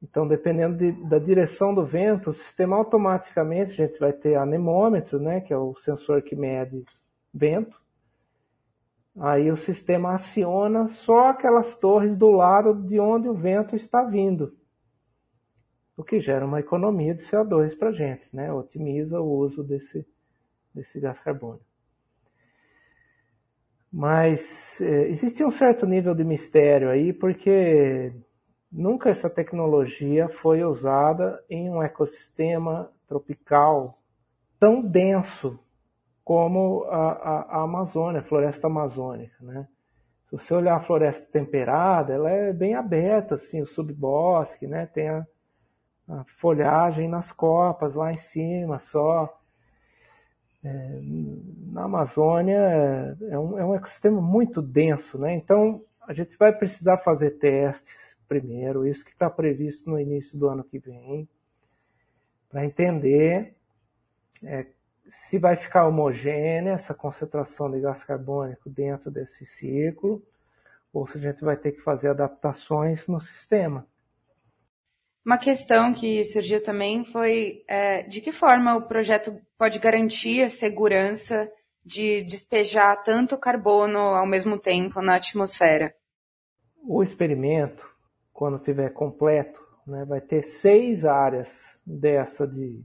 Então, 0.00 0.28
dependendo 0.28 0.76
de, 0.76 0.92
da 1.08 1.18
direção 1.18 1.74
do 1.74 1.84
vento, 1.84 2.30
o 2.30 2.34
sistema 2.34 2.76
automaticamente, 2.76 3.72
a 3.72 3.86
gente 3.86 3.98
vai 3.98 4.12
ter 4.12 4.36
anemômetro, 4.36 5.18
né, 5.18 5.40
que 5.40 5.52
é 5.52 5.56
o 5.56 5.74
sensor 5.76 6.22
que 6.22 6.36
mede 6.36 6.84
vento. 7.32 7.76
Aí 9.16 9.50
o 9.50 9.56
sistema 9.56 10.14
aciona 10.14 10.88
só 10.88 11.28
aquelas 11.28 11.76
torres 11.76 12.16
do 12.16 12.30
lado 12.30 12.74
de 12.74 12.98
onde 12.98 13.28
o 13.28 13.34
vento 13.34 13.76
está 13.76 14.02
vindo. 14.02 14.52
O 15.96 16.02
que 16.02 16.18
gera 16.18 16.44
uma 16.44 16.58
economia 16.58 17.14
de 17.14 17.22
CO2 17.22 17.78
para 17.78 17.90
a 17.90 17.92
gente, 17.92 18.28
né? 18.32 18.52
otimiza 18.52 19.20
o 19.20 19.30
uso 19.30 19.62
desse, 19.62 20.04
desse 20.74 20.98
gás 20.98 21.18
carbônico. 21.20 21.64
Mas 23.92 24.80
é, 24.80 25.08
existe 25.08 25.44
um 25.44 25.52
certo 25.52 25.86
nível 25.86 26.16
de 26.16 26.24
mistério 26.24 26.90
aí, 26.90 27.12
porque 27.12 28.12
nunca 28.72 29.08
essa 29.08 29.30
tecnologia 29.30 30.28
foi 30.28 30.64
usada 30.64 31.40
em 31.48 31.70
um 31.70 31.80
ecossistema 31.80 32.90
tropical 33.06 34.02
tão 34.58 34.82
denso 34.82 35.60
como 36.24 36.84
a, 36.84 37.12
a, 37.12 37.40
a 37.58 37.62
Amazônia, 37.62 38.20
a 38.20 38.24
floresta 38.24 38.66
amazônica, 38.66 39.36
né? 39.42 39.68
Se 40.26 40.32
você 40.32 40.54
olhar 40.54 40.76
a 40.76 40.80
floresta 40.80 41.26
temperada, 41.30 42.14
ela 42.14 42.30
é 42.30 42.52
bem 42.52 42.74
aberta, 42.74 43.34
assim, 43.34 43.60
o 43.60 43.66
subbosque, 43.66 44.66
né? 44.66 44.86
Tem 44.86 45.08
a, 45.08 45.26
a 46.08 46.24
folhagem 46.38 47.08
nas 47.08 47.30
copas 47.30 47.94
lá 47.94 48.12
em 48.12 48.16
cima 48.16 48.78
só. 48.78 49.38
É, 50.64 51.00
na 51.72 51.84
Amazônia 51.84 53.16
é 53.20 53.38
um, 53.38 53.58
é 53.58 53.64
um 53.64 53.74
ecossistema 53.74 54.20
muito 54.20 54.62
denso, 54.62 55.18
né? 55.18 55.34
Então 55.34 55.82
a 56.00 56.14
gente 56.14 56.36
vai 56.38 56.52
precisar 56.52 56.98
fazer 56.98 57.32
testes 57.32 58.14
primeiro, 58.26 58.86
isso 58.86 59.04
que 59.04 59.12
está 59.12 59.28
previsto 59.28 59.88
no 59.88 60.00
início 60.00 60.36
do 60.36 60.48
ano 60.48 60.64
que 60.64 60.78
vem, 60.78 61.28
para 62.48 62.64
entender 62.64 63.54
é, 64.42 64.66
se 65.08 65.38
vai 65.38 65.56
ficar 65.56 65.86
homogênea 65.86 66.72
essa 66.72 66.94
concentração 66.94 67.70
de 67.70 67.80
gás 67.80 68.04
carbônico 68.04 68.70
dentro 68.70 69.10
desse 69.10 69.44
círculo, 69.44 70.22
ou 70.92 71.06
se 71.06 71.18
a 71.18 71.20
gente 71.20 71.44
vai 71.44 71.56
ter 71.56 71.72
que 71.72 71.80
fazer 71.80 72.08
adaptações 72.08 73.06
no 73.08 73.20
sistema. 73.20 73.86
Uma 75.24 75.38
questão 75.38 75.92
que 75.92 76.24
surgiu 76.24 76.62
também 76.62 77.04
foi 77.04 77.64
é, 77.66 78.02
de 78.02 78.20
que 78.20 78.30
forma 78.30 78.76
o 78.76 78.82
projeto 78.82 79.40
pode 79.58 79.78
garantir 79.78 80.42
a 80.42 80.50
segurança 80.50 81.50
de 81.84 82.22
despejar 82.24 83.02
tanto 83.02 83.38
carbono 83.38 83.98
ao 83.98 84.26
mesmo 84.26 84.58
tempo 84.58 85.00
na 85.00 85.16
atmosfera? 85.16 85.94
O 86.86 87.02
experimento, 87.02 87.86
quando 88.32 88.56
estiver 88.56 88.92
completo, 88.92 89.60
né, 89.86 90.04
vai 90.04 90.20
ter 90.20 90.42
seis 90.42 91.04
áreas 91.04 91.50
dessa 91.86 92.46
de, 92.46 92.82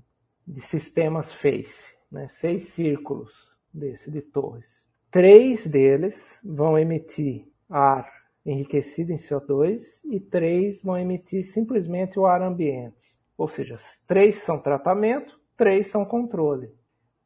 de 0.48 0.62
sistemas 0.62 1.34
FACE, 1.34 1.99
né, 2.12 2.28
seis 2.30 2.70
círculos 2.70 3.32
desse 3.74 4.10
de 4.10 4.22
torres. 4.22 4.66
Três 5.12 5.68
deles 5.68 6.40
vão 6.44 6.78
emitir 6.78 7.48
ar 7.70 8.08
enriquecido 8.46 9.12
em 9.12 9.18
CO2 9.18 9.82
e 10.06 10.20
três 10.20 10.82
vão 10.82 10.98
emitir 10.98 11.44
simplesmente 11.44 12.20
o 12.20 12.26
ar 12.26 12.42
ambiente. 12.42 13.14
Ou 13.38 13.48
seja, 13.48 13.78
três 14.08 14.38
são 14.38 14.60
tratamento, 14.60 15.40
três 15.56 15.88
são 15.88 16.04
controle. 16.04 16.74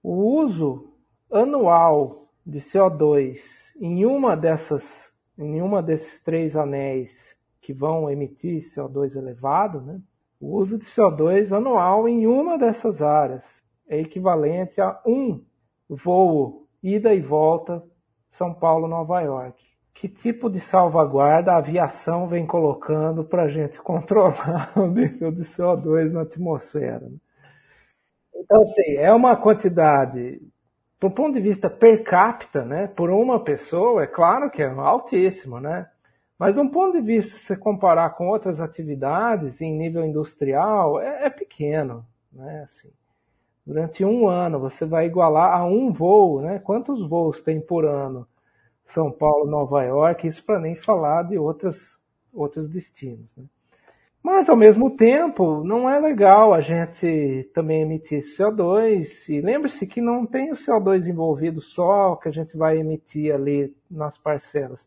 O 0.01 0.41
uso 0.41 0.93
anual 1.31 2.29
de 2.45 2.59
CO2 2.59 3.39
em 3.79 4.05
uma 4.05 4.35
dessas, 4.35 5.11
em 5.37 5.61
uma 5.61 5.81
desses 5.81 6.19
três 6.21 6.55
anéis 6.55 7.35
que 7.61 7.73
vão 7.73 8.11
emitir 8.11 8.61
CO2 8.61 9.15
elevado, 9.15 9.81
né? 9.81 10.01
o 10.39 10.57
uso 10.57 10.77
de 10.77 10.85
CO2 10.85 11.55
anual 11.55 12.07
em 12.07 12.27
uma 12.27 12.57
dessas 12.57 13.01
áreas 13.01 13.62
é 13.87 13.99
equivalente 13.99 14.81
a 14.81 14.99
um 15.05 15.43
voo 15.89 16.67
ida 16.81 17.13
e 17.13 17.21
volta 17.21 17.83
São 18.31 18.53
Paulo-Nova 18.53 19.21
York 19.21 19.73
que 20.03 20.09
tipo 20.09 20.49
de 20.49 20.59
salvaguarda 20.59 21.53
a 21.53 21.59
aviação 21.59 22.27
vem 22.27 22.45
colocando 22.45 23.23
para 23.23 23.43
a 23.43 23.47
gente 23.47 23.79
controlar 23.81 24.73
o 24.75 24.85
nível 24.85 25.31
de 25.31 25.43
CO2 25.43 26.11
na 26.11 26.23
atmosfera. 26.23 27.09
Então, 28.35 28.61
assim, 28.61 28.97
é 28.97 29.13
uma 29.13 29.37
quantidade, 29.37 30.41
do 30.99 31.09
ponto 31.09 31.35
de 31.35 31.39
vista 31.39 31.69
per 31.69 32.03
capita, 32.03 32.65
né, 32.65 32.87
por 32.87 33.09
uma 33.09 33.41
pessoa, 33.41 34.03
é 34.03 34.07
claro 34.07 34.51
que 34.51 34.61
é 34.61 34.67
altíssimo, 34.67 35.61
né? 35.61 35.87
Mas, 36.37 36.53
de 36.53 36.59
um 36.59 36.69
ponto 36.69 36.99
de 36.99 37.01
vista, 37.01 37.37
se 37.37 37.55
comparar 37.55 38.09
com 38.15 38.27
outras 38.27 38.59
atividades 38.59 39.61
em 39.61 39.71
nível 39.71 40.03
industrial, 40.03 40.99
é, 40.99 41.27
é 41.27 41.29
pequeno, 41.29 42.05
né? 42.29 42.63
Assim, 42.63 42.89
durante 43.65 44.03
um 44.03 44.27
ano, 44.27 44.59
você 44.59 44.85
vai 44.85 45.05
igualar 45.05 45.57
a 45.57 45.65
um 45.65 45.91
voo, 45.91 46.41
né? 46.41 46.59
Quantos 46.59 47.07
voos 47.07 47.41
tem 47.41 47.61
por 47.61 47.85
ano? 47.85 48.27
São 48.85 49.11
Paulo, 49.11 49.49
Nova 49.49 49.83
York, 49.83 50.27
isso 50.27 50.43
para 50.45 50.59
nem 50.59 50.75
falar 50.75 51.23
de 51.23 51.37
outras, 51.37 51.95
outros 52.33 52.69
destinos. 52.69 53.29
Né? 53.35 53.45
Mas, 54.21 54.47
ao 54.49 54.55
mesmo 54.55 54.95
tempo, 54.95 55.63
não 55.65 55.89
é 55.89 55.99
legal 55.99 56.53
a 56.53 56.61
gente 56.61 57.49
também 57.53 57.81
emitir 57.81 58.21
CO2. 58.21 59.27
E 59.27 59.41
lembre-se 59.41 59.85
que 59.85 59.99
não 59.99 60.25
tem 60.25 60.51
o 60.51 60.55
CO2 60.55 61.07
envolvido 61.07 61.59
só 61.59 62.15
que 62.15 62.29
a 62.29 62.31
gente 62.31 62.55
vai 62.55 62.77
emitir 62.77 63.33
ali 63.33 63.75
nas 63.91 64.17
parcelas. 64.17 64.79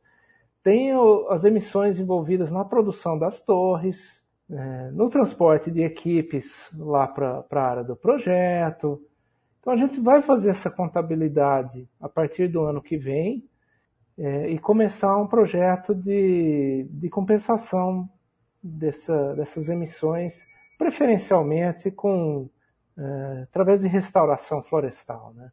Tem 0.63 0.91
as 1.29 1.45
emissões 1.45 1.99
envolvidas 1.99 2.51
na 2.51 2.65
produção 2.65 3.19
das 3.19 3.39
torres, 3.41 4.25
é, 4.51 4.91
no 4.93 5.11
transporte 5.11 5.71
de 5.71 5.83
equipes 5.83 6.51
lá 6.77 7.07
para 7.07 7.45
a 7.51 7.61
área 7.61 7.85
do 7.85 7.97
projeto. 7.97 9.03
Então, 9.61 9.73
a 9.73 9.77
gente 9.77 10.01
vai 10.01 10.23
fazer 10.23 10.51
essa 10.51 10.71
contabilidade 10.71 11.89
a 12.01 12.09
partir 12.09 12.49
do 12.49 12.63
ano 12.63 12.81
que 12.81 12.97
vem 12.97 13.45
é, 14.19 14.51
e 14.51 14.59
começar 14.59 15.17
um 15.17 15.27
projeto 15.27 15.95
de, 15.95 16.87
de 16.89 17.09
compensação 17.09 18.09
dessa, 18.63 19.35
dessas 19.35 19.69
emissões, 19.69 20.35
preferencialmente 20.79 21.91
com 21.91 22.49
é, 22.97 23.43
através 23.43 23.81
de 23.81 23.89
restauração 23.89 24.63
florestal. 24.63 25.33
Né? 25.35 25.51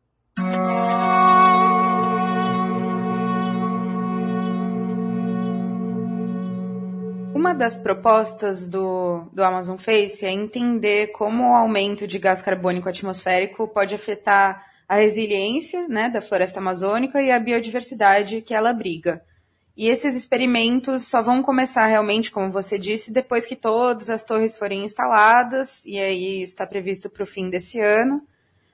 Uma 7.44 7.54
das 7.54 7.76
propostas 7.76 8.70
do, 8.70 9.28
do 9.34 9.44
Amazon 9.44 9.76
Face 9.76 10.26
é 10.26 10.32
entender 10.32 11.08
como 11.08 11.44
o 11.44 11.54
aumento 11.54 12.08
de 12.08 12.18
gás 12.18 12.42
carbônico 12.42 12.88
atmosférico 12.88 13.68
pode 13.68 13.94
afetar 13.94 14.66
a 14.88 14.96
resiliência 14.96 15.86
né, 15.90 16.08
da 16.08 16.22
floresta 16.22 16.62
amazônica 16.62 17.22
e 17.22 17.30
a 17.30 17.38
biodiversidade 17.38 18.42
que 18.42 18.54
ela 18.54 18.70
abriga. 18.70 19.22
E 19.76 19.90
esses 19.90 20.16
experimentos 20.16 21.04
só 21.04 21.22
vão 21.22 21.44
começar 21.44 21.86
realmente, 21.86 22.32
como 22.32 22.50
você 22.50 22.80
disse, 22.80 23.12
depois 23.12 23.46
que 23.46 23.58
todas 23.58 24.10
as 24.10 24.24
torres 24.24 24.58
forem 24.58 24.86
instaladas, 24.86 25.86
e 25.86 26.00
aí 26.00 26.42
está 26.42 26.66
previsto 26.66 27.10
para 27.10 27.24
o 27.24 27.28
fim 27.28 27.50
desse 27.50 27.78
ano. 27.78 28.26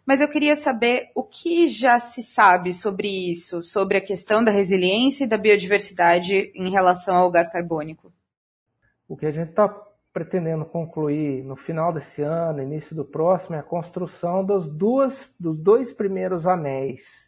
Mas 0.05 0.21
eu 0.21 0.27
queria 0.27 0.55
saber 0.55 1.09
o 1.15 1.23
que 1.23 1.67
já 1.67 1.97
se 1.97 2.21
sabe 2.21 2.71
sobre 2.71 3.31
isso, 3.31 3.63
sobre 3.63 3.97
a 3.97 4.01
questão 4.01 4.43
da 4.43 4.51
resiliência 4.51 5.23
e 5.23 5.27
da 5.27 5.39
biodiversidade 5.39 6.51
em 6.53 6.69
relação 6.69 7.15
ao 7.15 7.31
gás 7.31 7.49
carbônico. 7.49 8.13
O 9.09 9.17
que 9.17 9.25
a 9.25 9.31
gente 9.31 9.49
está 9.49 9.67
pretendendo 10.13 10.63
concluir 10.63 11.43
no 11.43 11.55
final 11.55 11.91
desse 11.91 12.21
ano, 12.21 12.61
início 12.61 12.95
do 12.95 13.03
próximo, 13.03 13.55
é 13.55 13.59
a 13.59 13.63
construção 13.63 14.45
das 14.45 14.67
duas, 14.67 15.27
dos 15.39 15.57
dois 15.57 15.91
primeiros 15.91 16.45
anéis, 16.45 17.27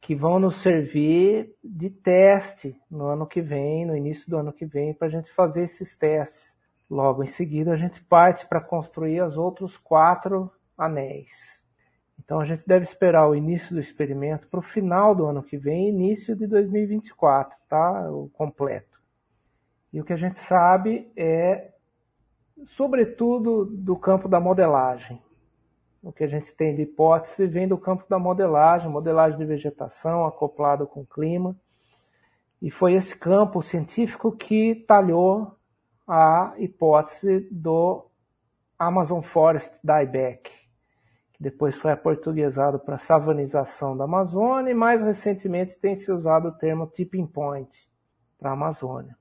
que 0.00 0.14
vão 0.14 0.38
nos 0.38 0.62
servir 0.62 1.52
de 1.62 1.90
teste 1.90 2.80
no 2.88 3.06
ano 3.06 3.26
que 3.26 3.40
vem, 3.42 3.84
no 3.84 3.96
início 3.96 4.30
do 4.30 4.36
ano 4.36 4.52
que 4.52 4.64
vem, 4.64 4.94
para 4.94 5.08
a 5.08 5.10
gente 5.10 5.28
fazer 5.32 5.64
esses 5.64 5.98
testes. 5.98 6.54
Logo 6.88 7.24
em 7.24 7.28
seguida, 7.28 7.72
a 7.72 7.76
gente 7.76 8.00
parte 8.04 8.46
para 8.46 8.60
construir 8.60 9.20
os 9.22 9.36
outros 9.36 9.76
quatro 9.76 10.48
anéis. 10.78 11.60
Então, 12.16 12.38
a 12.38 12.44
gente 12.44 12.62
deve 12.64 12.84
esperar 12.84 13.28
o 13.28 13.34
início 13.34 13.74
do 13.74 13.80
experimento 13.80 14.46
para 14.46 14.60
o 14.60 14.62
final 14.62 15.16
do 15.16 15.26
ano 15.26 15.42
que 15.42 15.56
vem, 15.56 15.88
início 15.88 16.36
de 16.36 16.46
2024, 16.46 17.58
tá? 17.68 18.08
O 18.08 18.28
completo. 18.28 18.87
E 19.92 20.00
o 20.00 20.04
que 20.04 20.12
a 20.12 20.16
gente 20.16 20.38
sabe 20.38 21.10
é, 21.16 21.72
sobretudo, 22.66 23.64
do 23.64 23.96
campo 23.96 24.28
da 24.28 24.38
modelagem 24.38 25.20
o 26.02 26.12
que 26.12 26.24
a 26.24 26.28
gente 26.28 26.54
tem 26.54 26.74
de 26.74 26.82
hipótese 26.82 27.46
vem 27.46 27.66
do 27.66 27.76
campo 27.76 28.04
da 28.08 28.18
modelagem, 28.18 28.90
modelagem 28.90 29.38
de 29.38 29.44
vegetação 29.44 30.24
acoplado 30.24 30.86
com 30.86 31.00
o 31.00 31.06
clima. 31.06 31.56
E 32.62 32.70
foi 32.70 32.94
esse 32.94 33.16
campo 33.16 33.62
científico 33.62 34.32
que 34.32 34.74
talhou 34.86 35.56
a 36.06 36.54
hipótese 36.56 37.48
do 37.50 38.06
Amazon 38.78 39.20
Forest 39.20 39.78
Dieback, 39.84 40.50
que 41.32 41.42
depois 41.42 41.76
foi 41.76 41.92
aportuguesado 41.92 42.78
para 42.78 42.98
savanização 42.98 43.96
da 43.96 44.04
Amazônia 44.04 44.70
e 44.70 44.74
mais 44.74 45.02
recentemente 45.02 45.78
tem 45.78 45.94
se 45.94 46.10
usado 46.10 46.48
o 46.48 46.52
termo 46.52 46.86
tipping 46.86 47.26
point 47.26 47.70
para 48.38 48.50
a 48.50 48.54
Amazônia. 48.54 49.17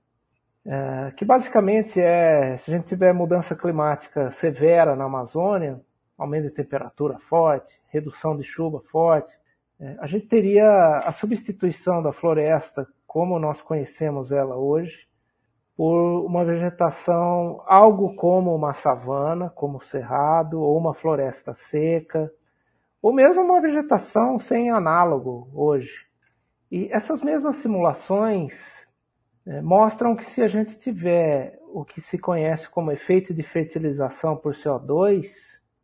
É, 0.70 1.12
que 1.12 1.24
basicamente 1.24 1.98
é, 1.98 2.58
se 2.58 2.70
a 2.70 2.76
gente 2.76 2.88
tiver 2.88 3.14
mudança 3.14 3.56
climática 3.56 4.30
severa 4.32 4.98
na 4.98 5.06
Amazônia, 5.06 5.80
aumento 6.18 6.44
de 6.44 6.50
temperatura 6.50 7.18
forte, 7.20 7.72
redução 7.88 8.36
de 8.36 8.44
chuva 8.44 8.82
forte, 8.92 9.32
é, 9.80 9.96
a 10.02 10.08
gente 10.08 10.28
teria 10.28 10.98
a 11.06 11.12
substituição 11.14 12.04
da 12.04 12.12
floresta 12.12 12.86
como 13.06 13.40
nós 13.40 13.62
conhecemos 13.62 14.30
ela 14.30 14.58
hoje 14.58 15.08
por 15.78 16.26
uma 16.26 16.44
vegetação 16.44 17.64
algo 17.66 18.14
como 18.16 18.54
uma 18.54 18.74
savana, 18.74 19.50
como 19.50 19.78
o 19.78 19.82
cerrado, 19.82 20.60
ou 20.60 20.78
uma 20.78 20.94
floresta 20.94 21.54
seca, 21.54 22.30
ou 23.02 23.14
mesmo 23.14 23.42
uma 23.42 23.62
vegetação 23.62 24.38
sem 24.38 24.70
análogo 24.70 25.48
hoje. 25.54 26.06
E 26.70 26.90
essas 26.92 27.22
mesmas 27.22 27.56
simulações 27.58 28.87
mostram 29.64 30.16
que 30.16 30.26
se 30.26 30.42
a 30.42 30.48
gente 30.48 30.78
tiver 30.78 31.58
o 31.68 31.86
que 31.86 32.02
se 32.02 32.18
conhece 32.18 32.70
como 32.70 32.92
efeito 32.92 33.34
de 33.34 33.44
fertilização 33.44 34.36
por 34.36 34.54
CO2, 34.54 35.26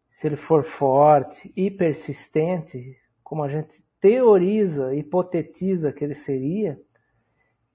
se 0.10 0.27
ele 0.27 0.36
for 0.36 0.63
forte 0.63 1.51
e 1.55 1.72
persistente, 1.72 2.98
como 3.24 3.43
a 3.43 3.50
gente 3.50 3.84
teoriza, 4.01 4.93
hipotetiza 4.93 5.93
que 5.93 6.03
ele 6.03 6.13
seria, 6.13 6.77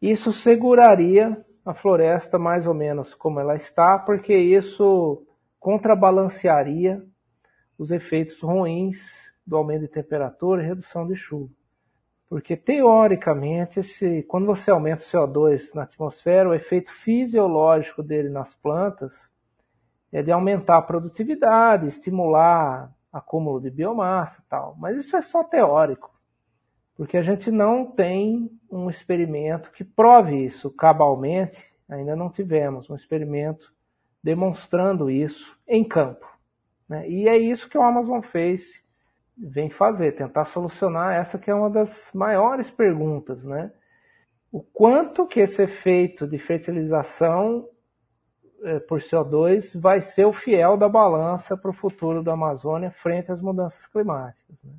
isso 0.01 0.33
seguraria 0.33 1.43
a 1.65 1.75
floresta 1.75 2.39
mais 2.39 2.67
ou 2.67 2.75
menos 2.75 3.15
como 3.15 3.41
ela 3.41 3.57
está, 3.57 3.99
porque 3.99 4.37
isso 4.37 5.27
contrabalancearia 5.59 7.03
os 7.79 7.91
efeitos 7.91 8.41
ruins 8.41 8.99
do 9.47 9.57
aumento 9.57 9.81
de 9.83 9.89
temperatura 9.89 10.63
e 10.63 10.67
redução 10.67 11.07
de 11.07 11.17
chuva. 11.17 11.58
Porque, 12.29 12.57
teoricamente, 12.57 13.81
quando 14.29 14.47
você 14.47 14.71
aumenta 14.71 15.03
o 15.03 15.07
CO2 15.07 15.75
na 15.75 15.85
atmosfera, 15.85 16.49
o 16.49 16.55
efeito 16.55 16.93
fisiológico 16.93 18.03
dele 18.03 18.29
nas 18.29 18.55
plantas 18.55 19.15
é 20.13 20.23
de 20.23 20.31
aumentar 20.31 20.79
a 20.79 20.83
produtividade, 20.83 21.87
estimular 21.87 22.93
acúmulo 23.11 23.61
de 23.61 23.71
biomassa 23.71 24.43
tal. 24.49 24.77
Mas 24.79 24.99
isso 24.99 25.17
é 25.17 25.23
só 25.23 25.43
teórico, 25.43 26.11
porque 26.95 27.17
a 27.17 27.23
gente 27.23 27.51
não 27.51 27.87
tem 27.87 28.51
um 28.71 28.91
experimento 28.91 29.71
que 29.73 29.83
prove 29.83 30.45
isso 30.45 30.71
cabalmente, 30.71 31.73
ainda 31.89 32.15
não 32.15 32.31
tivemos 32.31 32.91
um 32.91 32.95
experimento 32.95 33.73
demonstrando 34.23 35.11
isso 35.11 35.57
em 35.67 35.83
campo. 35.83 36.27
Né? 36.87 37.09
E 37.09 37.29
é 37.29 37.39
isso 37.39 37.69
que 37.69 37.79
o 37.79 37.83
Amazon 37.83 38.21
fez, 38.21 38.83
vem 39.39 39.71
fazer, 39.71 40.13
tentar 40.13 40.45
solucionar 40.47 41.15
essa 41.15 41.39
que 41.39 41.51
é 41.51 41.55
uma 41.55 41.71
das 41.71 42.11
maiores 42.13 42.71
perguntas, 42.71 43.43
né? 43.45 43.71
O 44.51 44.63
quanto 44.63 45.27
que 45.27 45.41
esse 45.41 45.63
efeito 45.63 46.27
de 46.27 46.39
fertilização 46.39 47.69
é, 48.63 48.81
por 48.81 49.01
CO2 49.01 49.79
vai 49.79 50.01
ser 50.01 50.25
o 50.25 50.33
fiel 50.33 50.77
da 50.77 50.89
balança 50.89 51.57
para 51.57 51.71
o 51.71 51.75
futuro 51.75 52.23
da 52.23 52.33
Amazônia 52.33 52.91
frente 52.91 53.31
às 53.31 53.41
mudanças 53.41 53.87
climáticas. 53.87 54.57
Né? 54.65 54.73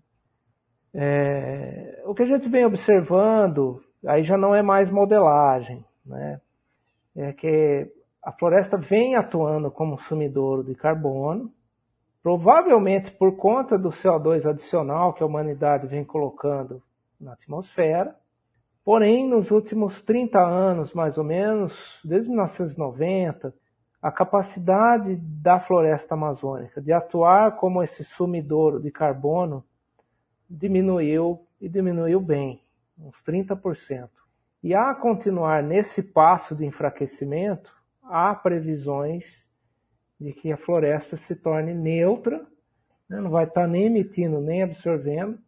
É, 0.94 2.04
o 2.06 2.16
que 2.16 2.24
a 2.24 2.26
gente 2.26 2.50
vem 2.50 2.66
observando, 2.66 3.82
aí 4.06 4.24
já 4.24 4.38
não 4.38 4.56
é 4.56 4.62
mais 4.62 4.90
modelagem, 4.90 5.86
né? 6.06 6.42
é 7.16 7.32
que 7.32 7.92
a 8.24 8.32
floresta 8.32 8.76
vem 8.76 9.16
atuando 9.16 9.72
como 9.72 10.00
sumidouro 10.00 10.64
de 10.64 10.76
carbono, 10.76 11.52
provavelmente 12.22 13.12
por 13.12 13.36
conta 13.36 13.78
do 13.78 13.90
CO2 13.90 14.46
adicional 14.46 15.14
que 15.14 15.24
a 15.24 15.26
humanidade 15.26 15.88
vem 15.88 16.04
colocando 16.04 16.82
na 17.20 17.34
atmosfera, 17.34 18.16
Porém, 18.84 19.28
nos 19.28 19.52
últimos 19.52 20.02
30 20.02 20.40
anos, 20.40 20.94
mais 20.94 21.16
ou 21.16 21.24
menos, 21.24 22.00
desde 22.04 22.28
1990, 22.30 23.54
a 24.02 24.12
capacidade 24.12 25.16
da 25.16 25.60
floresta 25.60 26.14
amazônica 26.16 26.82
de 26.82 26.92
atuar 26.92 27.58
como 27.58 27.84
esse 27.84 28.04
sumidouro 28.04 28.82
de 28.82 28.90
carbono 28.90 29.64
diminuiu 30.50 31.46
e 31.62 31.68
diminuiu 31.68 32.20
bem, 32.20 32.64
uns 32.98 33.22
30%. 33.24 34.10
E 34.64 34.74
a 34.74 34.96
continuar 34.96 35.62
nesse 35.62 36.02
passo 36.02 36.56
de 36.56 36.66
enfraquecimento, 36.66 37.72
há 38.02 38.34
previsões 38.34 39.48
de 40.20 40.34
que 40.34 40.52
a 40.52 40.58
floresta 40.58 41.16
se 41.16 41.36
torne 41.36 41.74
neutra, 41.74 42.46
né, 43.10 43.22
não 43.22 43.30
vai 43.30 43.46
estar 43.46 43.68
nem 43.68 43.86
emitindo 43.86 44.42
nem 44.42 44.64
absorvendo, 44.64 45.40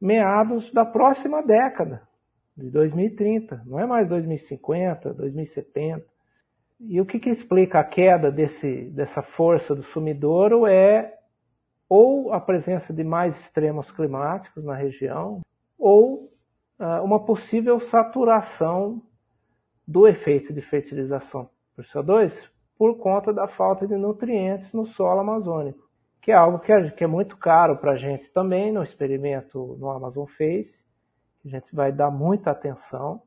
meados 0.00 0.70
da 0.72 0.84
próxima 0.84 1.42
década, 1.42 2.02
de 2.56 2.70
2030, 2.70 3.62
não 3.64 3.80
é 3.80 3.86
mais 3.86 4.08
2050, 4.08 5.14
2070. 5.14 6.04
E 6.80 7.00
o 7.00 7.06
que, 7.06 7.18
que 7.18 7.30
explica 7.30 7.78
a 7.78 7.84
queda 7.84 8.30
desse, 8.30 8.90
dessa 8.90 9.22
força 9.22 9.74
do 9.74 9.82
sumidouro 9.82 10.66
é 10.66 11.18
ou 11.88 12.32
a 12.32 12.40
presença 12.40 12.92
de 12.92 13.04
mais 13.04 13.38
extremos 13.38 13.90
climáticos 13.90 14.64
na 14.64 14.74
região, 14.74 15.42
ou 15.78 16.32
uh, 16.78 17.04
uma 17.04 17.24
possível 17.24 17.78
saturação 17.78 19.02
do 19.86 20.08
efeito 20.08 20.52
de 20.52 20.62
fertilização 20.62 21.50
por 21.76 21.84
CO2 21.84 22.51
por 22.82 22.98
conta 22.98 23.32
da 23.32 23.46
falta 23.46 23.86
de 23.86 23.94
nutrientes 23.94 24.72
no 24.72 24.84
solo 24.84 25.20
amazônico, 25.20 25.88
que 26.20 26.32
é 26.32 26.34
algo 26.34 26.58
que 26.58 26.72
é, 26.72 26.90
que 26.90 27.04
é 27.04 27.06
muito 27.06 27.36
caro 27.36 27.76
para 27.76 27.92
a 27.92 27.96
gente 27.96 28.28
também 28.32 28.72
no 28.72 28.82
experimento 28.82 29.76
no 29.78 29.88
Amazon 29.88 30.26
Face. 30.26 30.84
A 31.44 31.48
gente 31.48 31.72
vai 31.72 31.92
dar 31.92 32.10
muita 32.10 32.50
atenção, 32.50 33.22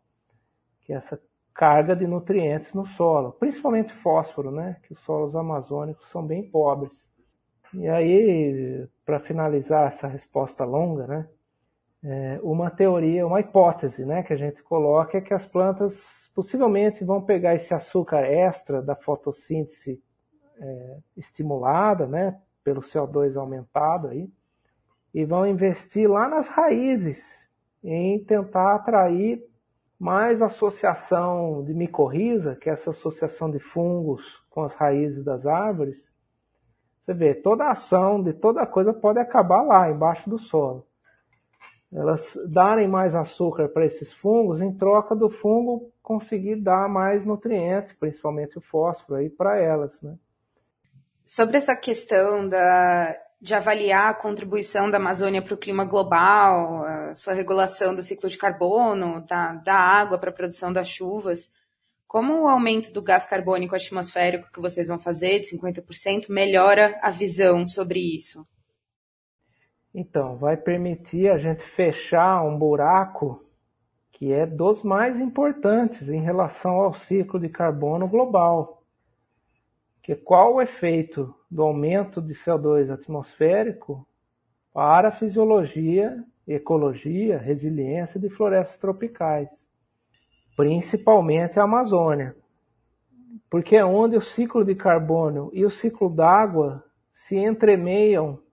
que 0.81 0.91
essa 0.91 1.17
carga 1.53 1.95
de 1.95 2.05
nutrientes 2.05 2.73
no 2.73 2.85
solo, 2.85 3.31
principalmente 3.31 3.93
fósforo, 3.93 4.51
né? 4.51 4.75
Que 4.83 4.91
os 4.91 4.99
solos 5.05 5.33
amazônicos 5.33 6.05
são 6.09 6.21
bem 6.21 6.51
pobres. 6.51 6.91
E 7.73 7.87
aí, 7.87 8.85
para 9.05 9.21
finalizar 9.21 9.87
essa 9.87 10.05
resposta 10.05 10.65
longa, 10.65 11.07
né? 11.07 11.29
É, 12.07 12.39
uma 12.43 12.69
teoria, 12.69 13.25
uma 13.25 13.39
hipótese, 13.39 14.05
né? 14.05 14.21
Que 14.21 14.31
a 14.31 14.37
gente 14.37 14.61
coloca 14.61 15.17
é 15.17 15.21
que 15.21 15.33
as 15.33 15.47
plantas 15.47 15.99
possivelmente 16.35 17.03
vão 17.03 17.19
pegar 17.19 17.55
esse 17.55 17.73
açúcar 17.73 18.21
extra 18.21 18.79
da 18.79 18.95
fotossíntese 18.95 19.99
é, 20.59 20.97
estimulada, 21.17 22.05
né? 22.05 22.39
Pelo 22.63 22.81
CO2 22.81 23.35
aumentado 23.35 24.09
aí, 24.09 24.29
e 25.13 25.25
vão 25.25 25.47
investir 25.47 26.07
lá 26.07 26.29
nas 26.29 26.47
raízes 26.47 27.23
em 27.83 28.23
tentar 28.23 28.75
atrair 28.75 29.43
mais 29.99 30.43
associação 30.43 31.63
de 31.63 31.73
micorriza, 31.73 32.55
que 32.55 32.69
é 32.69 32.73
essa 32.73 32.91
associação 32.91 33.49
de 33.49 33.59
fungos 33.59 34.21
com 34.49 34.61
as 34.63 34.75
raízes 34.75 35.23
das 35.23 35.45
árvores, 35.45 35.97
você 37.01 37.13
vê, 37.13 37.33
toda 37.33 37.65
a 37.65 37.71
ação 37.71 38.21
de 38.21 38.33
toda 38.33 38.65
coisa 38.65 38.91
pode 38.93 39.19
acabar 39.19 39.61
lá, 39.61 39.89
embaixo 39.89 40.29
do 40.29 40.39
solo. 40.39 40.85
Elas 41.95 42.37
darem 42.47 42.87
mais 42.87 43.15
açúcar 43.15 43.69
para 43.69 43.85
esses 43.85 44.11
fungos, 44.11 44.61
em 44.61 44.71
troca 44.73 45.15
do 45.15 45.29
fungo 45.29 45.89
conseguir 46.03 46.57
dar 46.57 46.89
mais 46.89 47.25
nutrientes, 47.25 47.93
principalmente 47.93 48.57
o 48.57 48.61
fósforo, 48.61 49.15
aí 49.15 49.29
para 49.29 49.57
elas. 49.57 49.99
Né? 50.01 50.15
Sobre 51.23 51.57
essa 51.57 51.75
questão 51.75 52.47
da 52.49 53.15
de 53.45 53.53
avaliar 53.53 54.09
a 54.09 54.13
contribuição 54.13 54.89
da 54.89 54.97
Amazônia 54.97 55.41
para 55.41 55.53
o 55.53 55.57
clima 55.57 55.85
global, 55.85 56.83
a 56.83 57.13
sua 57.13 57.33
regulação 57.33 57.93
do 57.93 58.01
ciclo 58.01 58.27
de 58.27 58.39
carbono, 58.39 59.23
da, 59.27 59.53
da 59.53 59.75
água 59.75 60.17
para 60.17 60.31
a 60.31 60.33
produção 60.33 60.73
das 60.73 60.87
chuvas. 60.87 61.51
Como 62.07 62.41
o 62.41 62.47
aumento 62.47 62.91
do 62.91 63.03
gás 63.03 63.25
carbônico 63.25 63.75
atmosférico 63.75 64.51
que 64.51 64.59
vocês 64.59 64.87
vão 64.87 64.97
fazer, 64.97 65.41
de 65.41 65.55
50%, 65.55 66.27
melhora 66.29 66.97
a 67.03 67.11
visão 67.11 67.67
sobre 67.67 67.99
isso? 67.99 68.47
Então, 69.97 70.35
vai 70.35 70.57
permitir 70.57 71.29
a 71.29 71.37
gente 71.37 71.63
fechar 71.63 72.43
um 72.43 72.59
buraco 72.59 73.41
que 74.11 74.33
é 74.33 74.45
dos 74.45 74.83
mais 74.83 75.21
importantes 75.21 76.09
em 76.09 76.19
relação 76.19 76.73
ao 76.73 76.93
ciclo 76.93 77.39
de 77.39 77.47
carbono 77.47 78.05
global. 78.05 78.83
Que 80.03 80.13
qual 80.13 80.55
o 80.55 80.61
efeito 80.61 81.33
do 81.49 81.63
aumento 81.63 82.21
de 82.21 82.33
CO2 82.33 82.91
atmosférico 82.91 84.05
para 84.73 85.07
a 85.07 85.11
fisiologia, 85.13 86.21
ecologia, 86.45 87.37
resiliência 87.37 88.19
de 88.19 88.29
florestas 88.29 88.77
tropicais, 88.77 89.49
principalmente 90.57 91.57
a 91.57 91.63
Amazônia, 91.63 92.35
porque 93.49 93.77
é 93.77 93.85
onde 93.85 94.17
o 94.17 94.21
ciclo 94.21 94.65
de 94.65 94.75
carbono 94.75 95.49
e 95.53 95.63
o 95.63 95.71
ciclo 95.71 96.09
d'água 96.09 96.83
se 97.13 97.37
entremeiam 97.37 98.43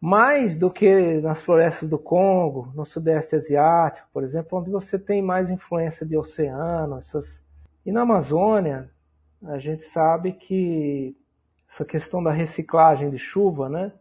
mais 0.00 0.56
do 0.56 0.70
que 0.70 1.20
nas 1.20 1.42
florestas 1.42 1.88
do 1.88 1.98
Congo, 1.98 2.72
no 2.74 2.86
Sudeste 2.86 3.36
Asiático, 3.36 4.08
por 4.12 4.24
exemplo, 4.24 4.58
onde 4.58 4.70
você 4.70 4.98
tem 4.98 5.20
mais 5.20 5.50
influência 5.50 6.06
de 6.06 6.16
oceano, 6.16 6.98
essas... 6.98 7.44
e 7.84 7.92
na 7.92 8.02
Amazônia 8.02 8.90
a 9.44 9.58
gente 9.58 9.84
sabe 9.84 10.32
que 10.32 11.14
essa 11.68 11.84
questão 11.84 12.22
da 12.22 12.30
reciclagem 12.30 13.10
de 13.10 13.18
chuva, 13.18 13.68
né? 13.68 13.92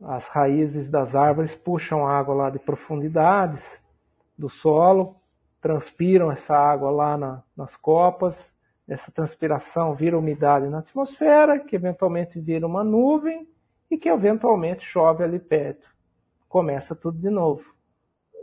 As 0.00 0.26
raízes 0.26 0.90
das 0.90 1.14
árvores 1.14 1.54
puxam 1.54 2.06
água 2.06 2.34
lá 2.34 2.50
de 2.50 2.58
profundidades 2.58 3.62
do 4.36 4.48
solo, 4.48 5.16
transpiram 5.60 6.32
essa 6.32 6.56
água 6.56 6.90
lá 6.90 7.16
na, 7.16 7.42
nas 7.56 7.76
copas, 7.76 8.50
essa 8.88 9.12
transpiração 9.12 9.94
vira 9.94 10.18
umidade 10.18 10.68
na 10.68 10.78
atmosfera, 10.78 11.60
que 11.60 11.76
eventualmente 11.76 12.40
vira 12.40 12.66
uma 12.66 12.82
nuvem 12.82 13.46
e 13.92 13.98
que 13.98 14.08
eventualmente 14.08 14.86
chove 14.86 15.22
ali 15.22 15.38
perto. 15.38 15.86
Começa 16.48 16.94
tudo 16.94 17.18
de 17.18 17.28
novo. 17.28 17.62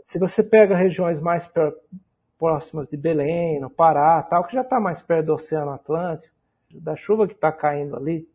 Se 0.05 0.19
você 0.19 0.43
pega 0.43 0.75
regiões 0.75 1.19
mais 1.19 1.51
próximas 2.37 2.87
de 2.87 2.95
Belém, 2.95 3.59
no 3.59 3.67
Pará, 3.67 4.21
tal, 4.21 4.43
que 4.43 4.53
já 4.53 4.61
está 4.61 4.79
mais 4.79 5.01
perto 5.01 5.25
do 5.25 5.33
Oceano 5.33 5.71
Atlântico, 5.71 6.35
da 6.71 6.95
chuva 6.95 7.27
que 7.27 7.33
está 7.33 7.51
caindo 7.51 7.95
ali, 7.95 8.29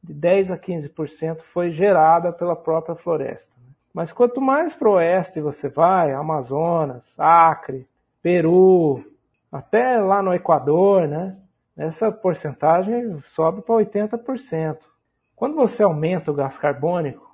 de 0.00 0.14
10 0.14 0.52
a 0.52 0.56
15% 0.56 1.40
foi 1.40 1.72
gerada 1.72 2.32
pela 2.32 2.54
própria 2.54 2.94
floresta. 2.94 3.52
Né? 3.58 3.72
Mas 3.92 4.12
quanto 4.12 4.40
mais 4.40 4.72
para 4.72 4.88
o 4.88 4.92
oeste 4.92 5.40
você 5.40 5.68
vai, 5.68 6.12
Amazonas, 6.12 7.02
Acre, 7.18 7.88
Peru, 8.22 9.04
até 9.50 9.98
lá 9.98 10.22
no 10.22 10.32
Equador, 10.32 11.08
né? 11.08 11.36
Essa 11.76 12.12
porcentagem 12.12 13.20
sobe 13.26 13.62
para 13.62 13.74
80%. 13.74 14.78
Quando 15.36 15.54
você 15.54 15.82
aumenta 15.82 16.30
o 16.30 16.34
gás 16.34 16.56
carbônico, 16.56 17.30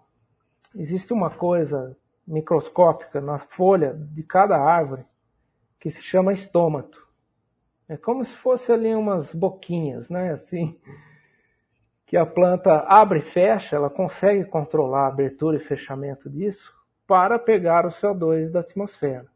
existe 0.75 1.13
uma 1.13 1.31
coisa 1.31 1.97
microscópica 2.27 3.21
na 3.21 3.39
folha 3.39 3.95
de 3.95 4.25
cada 4.25 4.59
árvore 4.59 5.05
que 5.79 5.89
se 5.89 6.03
chama 6.03 6.33
estômato. 6.33 7.01
É 7.89 7.97
como 7.97 8.25
se 8.25 8.35
fosse 8.35 8.73
ali 8.73 8.93
umas 8.93 9.33
boquinhas, 9.33 10.11
né? 10.11 10.33
Assim, 10.33 10.77
que 12.05 12.17
a 12.17 12.27
planta 12.27 12.81
abre 12.89 13.21
e 13.21 13.23
fecha, 13.23 13.77
ela 13.77 13.89
consegue 13.89 14.45
controlar 14.47 15.05
a 15.05 15.09
abertura 15.09 15.57
e 15.57 15.61
fechamento 15.61 16.29
disso 16.29 16.75
para 17.07 17.39
pegar 17.39 17.87
o 17.87 17.91
CO2 17.91 18.51
da 18.51 18.61
atmosfera. 18.61 19.27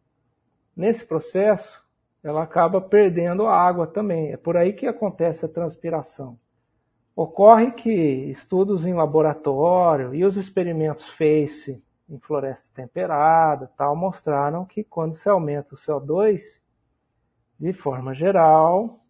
Nesse 0.77 1.07
processo, 1.07 1.85
ela 2.23 2.43
acaba 2.43 2.81
perdendo 2.81 3.47
a 3.47 3.57
água 3.57 3.87
também. 3.87 4.33
É 4.33 4.37
por 4.37 4.57
aí 4.57 4.73
que 4.73 4.89
acontece 4.89 5.45
a 5.45 5.49
transpiração. 5.49 6.37
Ocorre 7.17 7.71
que 7.71 7.91
estudos 7.91 8.85
em 8.85 8.93
laboratório 8.93 10.15
e 10.15 10.23
os 10.23 10.37
experimentos 10.37 11.09
FACE 11.09 11.83
em 12.11 12.19
floresta 12.19 12.69
temperada 12.75 13.73
tal 13.75 13.97
mostraram 13.97 14.67
que 14.67 14.85
quando 14.85 15.15
se 15.15 15.27
aumenta 15.27 15.75
o 15.75 15.79
CO2, 15.79 16.43
de 17.59 17.73
forma 17.73 18.13
geral, 18.13 19.01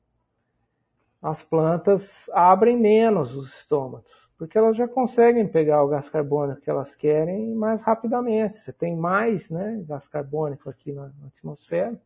as 1.21 1.43
plantas 1.43 2.31
abrem 2.33 2.79
menos 2.79 3.35
os 3.35 3.53
estômatos, 3.55 4.13
porque 4.39 4.57
elas 4.57 4.77
já 4.77 4.87
conseguem 4.87 5.49
pegar 5.49 5.83
o 5.83 5.89
gás 5.89 6.09
carbônico 6.09 6.61
que 6.61 6.71
elas 6.71 6.95
querem 6.95 7.57
mais 7.57 7.83
rapidamente. 7.83 8.59
Você 8.59 8.73
tem 8.73 8.95
mais 8.95 9.51
né, 9.51 9.83
gás 9.85 10.07
carbônico 10.07 10.71
aqui 10.71 10.93
na, 10.93 11.11
na 11.19 11.27
atmosfera, 11.27 12.01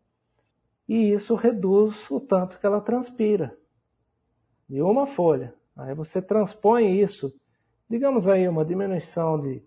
e 0.88 1.12
isso 1.12 1.34
reduz 1.34 2.10
o 2.10 2.18
tanto 2.18 2.58
que 2.58 2.64
ela 2.64 2.80
transpira 2.80 3.54
de 4.66 4.80
uma 4.80 5.06
folha. 5.06 5.59
Aí 5.80 5.94
você 5.94 6.20
transpõe 6.20 7.00
isso, 7.00 7.32
digamos 7.88 8.28
aí 8.28 8.48
uma 8.48 8.64
diminuição 8.64 9.38
de 9.38 9.62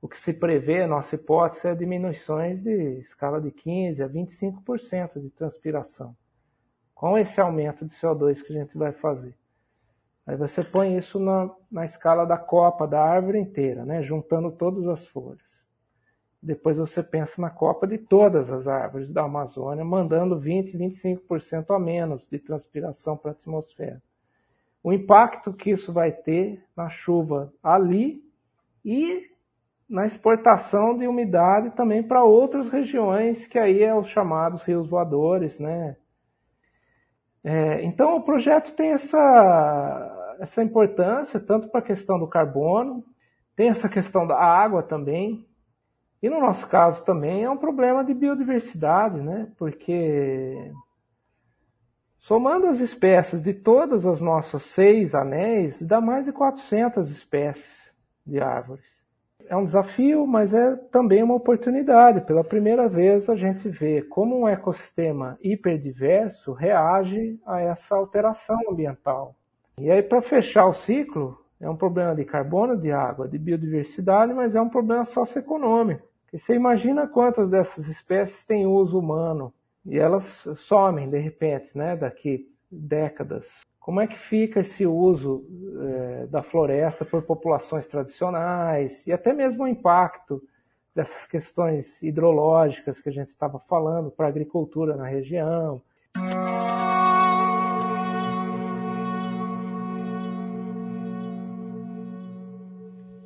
o 0.00 0.08
que 0.08 0.20
se 0.20 0.34
prevê, 0.34 0.86
nossa 0.86 1.14
hipótese 1.14 1.66
é 1.66 1.74
diminuições 1.74 2.62
de 2.62 2.98
escala 2.98 3.40
de 3.40 3.50
15 3.50 4.02
a 4.02 4.08
25% 4.08 5.20
de 5.20 5.30
transpiração 5.30 6.14
com 6.94 7.16
esse 7.18 7.40
aumento 7.40 7.84
de 7.84 7.94
CO2 7.94 8.42
que 8.42 8.52
a 8.56 8.60
gente 8.60 8.76
vai 8.76 8.92
fazer. 8.92 9.34
Aí 10.26 10.36
você 10.36 10.62
põe 10.62 10.96
isso 10.96 11.18
na, 11.18 11.50
na 11.70 11.84
escala 11.84 12.24
da 12.24 12.38
copa 12.38 12.86
da 12.86 13.02
árvore 13.02 13.38
inteira, 13.38 13.84
né? 13.84 14.02
juntando 14.02 14.50
todas 14.50 14.86
as 14.88 15.06
folhas. 15.06 15.42
Depois 16.42 16.76
você 16.76 17.02
pensa 17.02 17.40
na 17.40 17.50
copa 17.50 17.86
de 17.86 17.98
todas 17.98 18.50
as 18.50 18.68
árvores 18.68 19.10
da 19.10 19.22
Amazônia, 19.22 19.84
mandando 19.84 20.38
20, 20.38 20.76
25% 20.76 21.74
a 21.74 21.78
menos 21.78 22.26
de 22.30 22.38
transpiração 22.38 23.16
para 23.16 23.30
a 23.30 23.34
atmosfera. 23.34 24.02
O 24.84 24.92
impacto 24.92 25.50
que 25.50 25.70
isso 25.70 25.94
vai 25.94 26.12
ter 26.12 26.62
na 26.76 26.90
chuva 26.90 27.50
ali 27.62 28.22
e 28.84 29.30
na 29.88 30.04
exportação 30.04 30.98
de 30.98 31.06
umidade 31.06 31.70
também 31.70 32.02
para 32.02 32.22
outras 32.22 32.68
regiões, 32.68 33.46
que 33.46 33.58
aí 33.58 33.82
é 33.82 33.94
os 33.94 34.08
chamados 34.08 34.62
rios 34.62 34.86
voadores, 34.86 35.58
né? 35.58 35.96
É, 37.42 37.82
então, 37.82 38.16
o 38.16 38.22
projeto 38.22 38.74
tem 38.74 38.90
essa, 38.90 40.36
essa 40.40 40.62
importância, 40.62 41.40
tanto 41.40 41.68
para 41.68 41.80
a 41.80 41.84
questão 41.84 42.18
do 42.18 42.28
carbono, 42.28 43.02
tem 43.56 43.70
essa 43.70 43.88
questão 43.88 44.26
da 44.26 44.36
água 44.38 44.82
também, 44.82 45.46
e 46.22 46.28
no 46.28 46.40
nosso 46.40 46.66
caso 46.66 47.02
também 47.04 47.44
é 47.44 47.50
um 47.50 47.56
problema 47.56 48.04
de 48.04 48.12
biodiversidade, 48.12 49.18
né? 49.20 49.50
porque 49.58 50.72
somando 52.26 52.66
as 52.66 52.80
espécies 52.80 53.40
de 53.40 53.54
todas 53.54 54.04
as 54.04 54.20
nossas 54.20 54.62
seis 54.64 55.14
anéis, 55.14 55.80
dá 55.80 56.00
mais 56.00 56.24
de 56.24 56.32
400 56.32 57.08
espécies 57.08 57.92
de 58.26 58.40
árvores 58.40 58.94
é 59.48 59.56
um 59.56 59.64
desafio, 59.64 60.26
mas 60.26 60.54
é 60.54 60.76
também 60.90 61.22
uma 61.22 61.34
oportunidade. 61.34 62.22
Pela 62.22 62.42
primeira 62.42 62.88
vez 62.88 63.28
a 63.28 63.36
gente 63.36 63.68
vê 63.68 64.02
como 64.02 64.40
um 64.40 64.48
ecossistema 64.48 65.38
hiperdiverso 65.42 66.52
reage 66.52 67.38
a 67.46 67.60
essa 67.60 67.94
alteração 67.94 68.58
ambiental. 68.70 69.34
E 69.78 69.90
aí, 69.90 70.02
para 70.02 70.22
fechar 70.22 70.66
o 70.66 70.72
ciclo, 70.72 71.38
é 71.60 71.68
um 71.68 71.76
problema 71.76 72.14
de 72.14 72.24
carbono, 72.24 72.76
de 72.76 72.92
água, 72.92 73.28
de 73.28 73.38
biodiversidade, 73.38 74.32
mas 74.32 74.54
é 74.54 74.60
um 74.60 74.68
problema 74.68 75.04
socioeconômico. 75.04 76.06
E 76.32 76.38
você 76.38 76.54
imagina 76.54 77.06
quantas 77.06 77.50
dessas 77.50 77.88
espécies 77.88 78.44
têm 78.44 78.66
uso 78.66 78.98
humano 78.98 79.52
e 79.84 79.98
elas 79.98 80.46
somem 80.56 81.08
de 81.08 81.18
repente, 81.18 81.76
né, 81.76 81.96
daqui 81.96 82.48
décadas. 82.70 83.46
Como 83.78 84.00
é 84.00 84.06
que 84.06 84.18
fica 84.18 84.60
esse 84.60 84.86
uso 84.86 85.44
é, 85.80 86.26
da 86.26 86.42
floresta 86.42 87.04
por 87.04 87.22
populações 87.22 87.86
tradicionais 87.86 89.06
e 89.06 89.12
até 89.12 89.32
mesmo 89.32 89.64
o 89.64 89.68
impacto 89.68 90.42
dessas 90.94 91.26
questões 91.26 92.02
hidrológicas 92.02 93.00
que 93.00 93.08
a 93.08 93.12
gente 93.12 93.28
estava 93.28 93.58
falando 93.58 94.10
para 94.10 94.26
a 94.26 94.28
agricultura 94.28 94.96
na 94.96 95.06
região? 95.06 95.82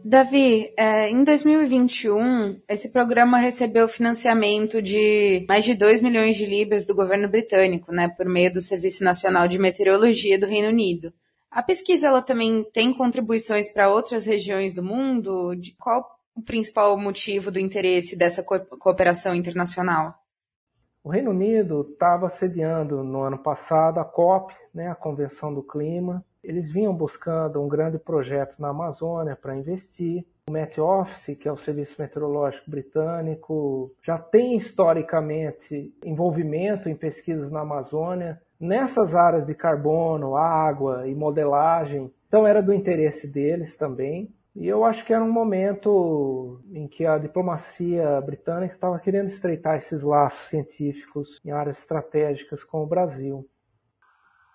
Davi, 0.08 0.72
é, 0.74 1.10
em 1.10 1.22
2021, 1.22 2.62
esse 2.66 2.90
programa 2.90 3.36
recebeu 3.36 3.86
financiamento 3.86 4.80
de 4.80 5.44
mais 5.46 5.66
de 5.66 5.74
2 5.74 6.00
milhões 6.00 6.34
de 6.34 6.46
libras 6.46 6.86
do 6.86 6.94
governo 6.94 7.28
britânico, 7.28 7.92
né, 7.92 8.08
por 8.08 8.24
meio 8.24 8.50
do 8.50 8.62
Serviço 8.62 9.04
Nacional 9.04 9.46
de 9.46 9.58
Meteorologia 9.58 10.40
do 10.40 10.46
Reino 10.46 10.68
Unido. 10.68 11.12
A 11.50 11.62
pesquisa 11.62 12.06
ela 12.06 12.22
também 12.22 12.64
tem 12.72 12.94
contribuições 12.94 13.70
para 13.70 13.90
outras 13.90 14.24
regiões 14.24 14.72
do 14.72 14.82
mundo? 14.82 15.54
De 15.54 15.76
qual 15.76 16.02
o 16.34 16.40
principal 16.40 16.96
motivo 16.96 17.50
do 17.50 17.58
interesse 17.58 18.16
dessa 18.16 18.42
cooperação 18.42 19.34
internacional? 19.34 20.14
O 21.04 21.10
Reino 21.10 21.32
Unido 21.32 21.86
estava 21.92 22.30
sediando 22.30 23.04
no 23.04 23.20
ano 23.20 23.36
passado 23.36 24.00
a 24.00 24.06
COP, 24.06 24.54
né, 24.72 24.90
a 24.90 24.94
Convenção 24.94 25.52
do 25.52 25.62
Clima, 25.62 26.24
eles 26.42 26.70
vinham 26.70 26.94
buscando 26.94 27.60
um 27.60 27.68
grande 27.68 27.98
projeto 27.98 28.58
na 28.58 28.68
Amazônia 28.68 29.36
para 29.36 29.56
investir. 29.56 30.24
O 30.48 30.52
Met 30.52 30.80
Office, 30.80 31.36
que 31.36 31.48
é 31.48 31.52
o 31.52 31.56
Serviço 31.56 31.96
Meteorológico 32.00 32.70
Britânico, 32.70 33.92
já 34.02 34.18
tem 34.18 34.56
historicamente 34.56 35.94
envolvimento 36.04 36.88
em 36.88 36.96
pesquisas 36.96 37.50
na 37.50 37.60
Amazônia, 37.60 38.40
nessas 38.58 39.14
áreas 39.14 39.46
de 39.46 39.54
carbono, 39.54 40.36
água 40.36 41.06
e 41.06 41.14
modelagem. 41.14 42.10
Então 42.28 42.46
era 42.46 42.62
do 42.62 42.72
interesse 42.72 43.26
deles 43.26 43.76
também. 43.76 44.32
E 44.56 44.66
eu 44.66 44.84
acho 44.84 45.04
que 45.04 45.12
era 45.12 45.22
um 45.22 45.30
momento 45.30 46.60
em 46.72 46.88
que 46.88 47.06
a 47.06 47.16
diplomacia 47.16 48.20
britânica 48.20 48.74
estava 48.74 48.98
querendo 48.98 49.28
estreitar 49.28 49.76
esses 49.76 50.02
laços 50.02 50.48
científicos 50.48 51.38
em 51.44 51.52
áreas 51.52 51.78
estratégicas 51.78 52.64
com 52.64 52.82
o 52.82 52.86
Brasil. 52.86 53.46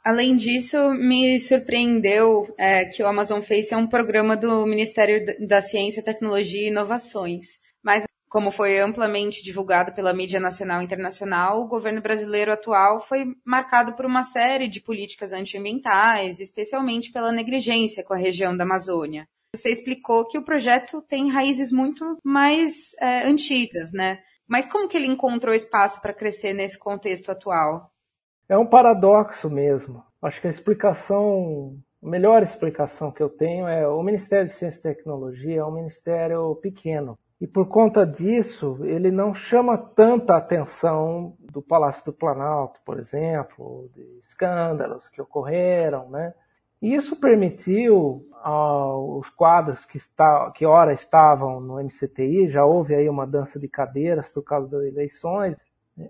Além 0.04 0.36
disso, 0.36 0.92
me 0.92 1.40
surpreendeu 1.40 2.54
é, 2.58 2.84
que 2.84 3.02
o 3.02 3.08
Amazon 3.08 3.40
Face 3.40 3.74
é 3.74 3.78
um 3.78 3.88
programa 3.88 4.36
do 4.36 4.66
Ministério 4.66 5.26
da 5.48 5.62
Ciência, 5.62 6.04
Tecnologia 6.04 6.64
e 6.64 6.68
Inovações. 6.68 7.60
Mas, 7.82 8.04
como 8.28 8.52
foi 8.52 8.80
amplamente 8.80 9.42
divulgado 9.42 9.94
pela 9.94 10.14
mídia 10.14 10.42
nacional 10.42 10.82
e 10.82 10.84
internacional, 10.84 11.62
o 11.62 11.68
governo 11.70 12.02
brasileiro 12.02 12.52
atual 12.52 13.00
foi 13.00 13.24
marcado 13.46 13.94
por 13.94 14.06
uma 14.06 14.26
série 14.26 14.68
de 14.68 14.82
políticas 14.82 15.32
antiambientais, 15.32 16.42
especialmente 16.42 17.10
pela 17.10 17.32
negligência 17.32 18.04
com 18.04 18.14
a 18.14 18.18
região 18.18 18.58
da 18.58 18.66
Amazônia. 18.66 19.26
Você 19.56 19.70
explicou 19.70 20.28
que 20.28 20.38
o 20.38 20.44
projeto 20.44 21.02
tem 21.02 21.30
raízes 21.30 21.72
muito 21.72 22.18
mais 22.26 22.94
é, 23.00 23.24
antigas, 23.24 23.94
né? 23.94 24.20
Mas 24.46 24.68
como 24.68 24.90
que 24.90 24.98
ele 24.98 25.08
encontrou 25.08 25.56
espaço 25.56 26.02
para 26.02 26.14
crescer 26.14 26.52
nesse 26.52 26.78
contexto 26.78 27.32
atual? 27.32 27.93
É 28.54 28.58
um 28.58 28.68
paradoxo 28.68 29.50
mesmo. 29.50 30.04
Acho 30.22 30.40
que 30.40 30.46
a 30.46 30.50
explicação, 30.52 31.76
a 32.04 32.08
melhor 32.08 32.44
explicação 32.44 33.12
que 33.12 33.24
eu 33.24 33.28
tenho 33.28 33.68
é 33.68 33.88
o 33.88 34.04
Ministério 34.04 34.46
de 34.46 34.52
Ciência 34.52 34.78
e 34.78 34.94
Tecnologia 34.94 35.62
é 35.62 35.66
um 35.66 35.72
ministério 35.72 36.54
pequeno. 36.62 37.18
E 37.42 37.48
por 37.48 37.68
conta 37.68 38.06
disso, 38.06 38.78
ele 38.84 39.10
não 39.10 39.34
chama 39.34 39.76
tanta 39.76 40.38
atenção 40.38 41.36
do 41.40 41.64
Palácio 41.64 42.06
do 42.06 42.14
Planalto, 42.14 42.80
por 42.86 43.00
exemplo, 43.00 43.90
de 43.96 44.20
escândalos 44.24 45.10
que 45.10 45.20
ocorreram, 45.20 46.12
né? 46.12 46.32
E 46.80 46.94
isso 46.94 47.16
permitiu 47.16 48.24
aos 48.44 49.32
quadros 49.32 49.84
que, 49.84 49.98
está, 49.98 50.52
que 50.52 50.64
ora 50.64 50.94
estavam 50.94 51.60
no 51.60 51.82
MCTI, 51.84 52.50
já 52.50 52.64
houve 52.64 52.94
aí 52.94 53.10
uma 53.10 53.26
dança 53.26 53.60
de 53.60 53.68
cadeiras 53.68 54.30
por 54.30 54.44
causa 54.44 54.70
das 54.70 54.84
eleições, 54.84 55.58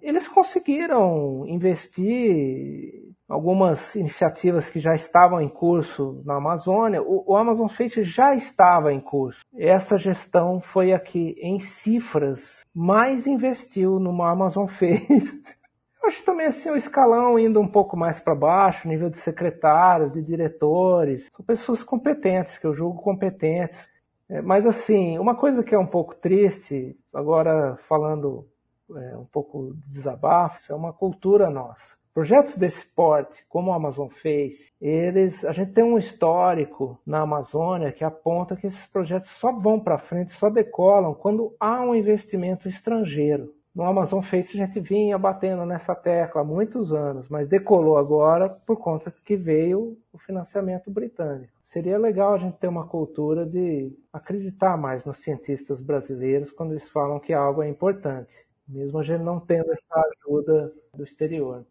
eles 0.01 0.27
conseguiram 0.27 1.45
investir 1.47 3.13
algumas 3.27 3.95
iniciativas 3.95 4.69
que 4.69 4.79
já 4.79 4.93
estavam 4.93 5.41
em 5.41 5.49
curso 5.49 6.21
na 6.25 6.35
Amazônia. 6.37 7.01
O, 7.01 7.33
o 7.33 7.35
Amazon 7.35 7.67
Face 7.67 8.03
já 8.03 8.33
estava 8.35 8.93
em 8.93 9.01
curso. 9.01 9.41
Essa 9.55 9.97
gestão 9.97 10.61
foi 10.61 10.93
a 10.93 10.99
que, 10.99 11.35
em 11.39 11.59
cifras, 11.59 12.61
mais 12.73 13.27
investiu 13.27 13.99
no 13.99 14.21
Amazon 14.23 14.67
Face 14.67 15.41
acho 16.05 16.23
também 16.25 16.47
assim 16.47 16.69
o 16.69 16.75
escalão 16.75 17.39
indo 17.39 17.59
um 17.59 17.67
pouco 17.67 17.95
mais 17.95 18.19
para 18.19 18.35
baixo, 18.35 18.87
nível 18.87 19.09
de 19.09 19.17
secretários, 19.17 20.11
de 20.11 20.21
diretores, 20.21 21.29
são 21.33 21.45
pessoas 21.45 21.83
competentes, 21.83 22.57
que 22.57 22.67
eu 22.67 22.73
julgo 22.73 23.01
competentes. 23.01 23.89
É, 24.29 24.41
mas 24.41 24.65
assim, 24.65 25.17
uma 25.17 25.35
coisa 25.35 25.63
que 25.63 25.73
é 25.73 25.79
um 25.79 25.87
pouco 25.87 26.15
triste, 26.15 26.97
agora 27.13 27.77
falando 27.87 28.47
é, 28.97 29.17
um 29.17 29.25
pouco 29.25 29.73
de 29.73 29.89
desabafo, 29.89 30.71
é 30.71 30.75
uma 30.75 30.93
cultura 30.93 31.49
nossa. 31.49 31.97
Projetos 32.13 32.55
desse 32.55 32.85
porte, 32.85 33.43
como 33.49 33.71
o 33.71 33.73
Amazon 33.73 34.07
fez, 34.07 34.71
eles, 34.79 35.43
a 35.43 35.51
gente 35.51 35.71
tem 35.71 35.83
um 35.83 35.97
histórico 35.97 36.99
na 37.03 37.21
Amazônia 37.21 37.91
que 37.91 38.03
aponta 38.03 38.55
que 38.55 38.67
esses 38.67 38.85
projetos 38.85 39.29
só 39.29 39.51
vão 39.51 39.79
para 39.79 39.97
frente, 39.97 40.31
só 40.33 40.47
decolam 40.47 41.15
quando 41.15 41.55
há 41.59 41.81
um 41.81 41.95
investimento 41.95 42.69
estrangeiro. 42.69 43.51
No 43.73 43.83
Amazon 43.83 44.21
Face 44.21 44.55
a 44.55 44.67
gente 44.67 44.79
vinha 44.79 45.17
batendo 45.17 45.65
nessa 45.65 45.95
tecla 45.95 46.41
há 46.41 46.45
muitos 46.45 46.93
anos, 46.93 47.27
mas 47.27 47.49
decolou 47.49 47.97
agora 47.97 48.47
por 48.47 48.77
conta 48.77 49.11
que 49.25 49.35
veio 49.35 49.97
o 50.13 50.19
financiamento 50.19 50.91
britânico. 50.91 51.51
Seria 51.65 51.97
legal 51.97 52.35
a 52.35 52.37
gente 52.37 52.59
ter 52.59 52.67
uma 52.67 52.85
cultura 52.85 53.43
de 53.43 53.91
acreditar 54.13 54.77
mais 54.77 55.03
nos 55.03 55.23
cientistas 55.23 55.81
brasileiros 55.81 56.51
quando 56.51 56.73
eles 56.73 56.87
falam 56.87 57.19
que 57.19 57.33
algo 57.33 57.63
é 57.63 57.67
importante, 57.67 58.31
mesmo 58.73 58.99
a 58.99 59.03
gente 59.03 59.21
não 59.21 59.39
tendo 59.39 59.71
essa 59.71 60.03
ajuda 60.25 60.73
do 60.93 61.03
exterior. 61.03 61.65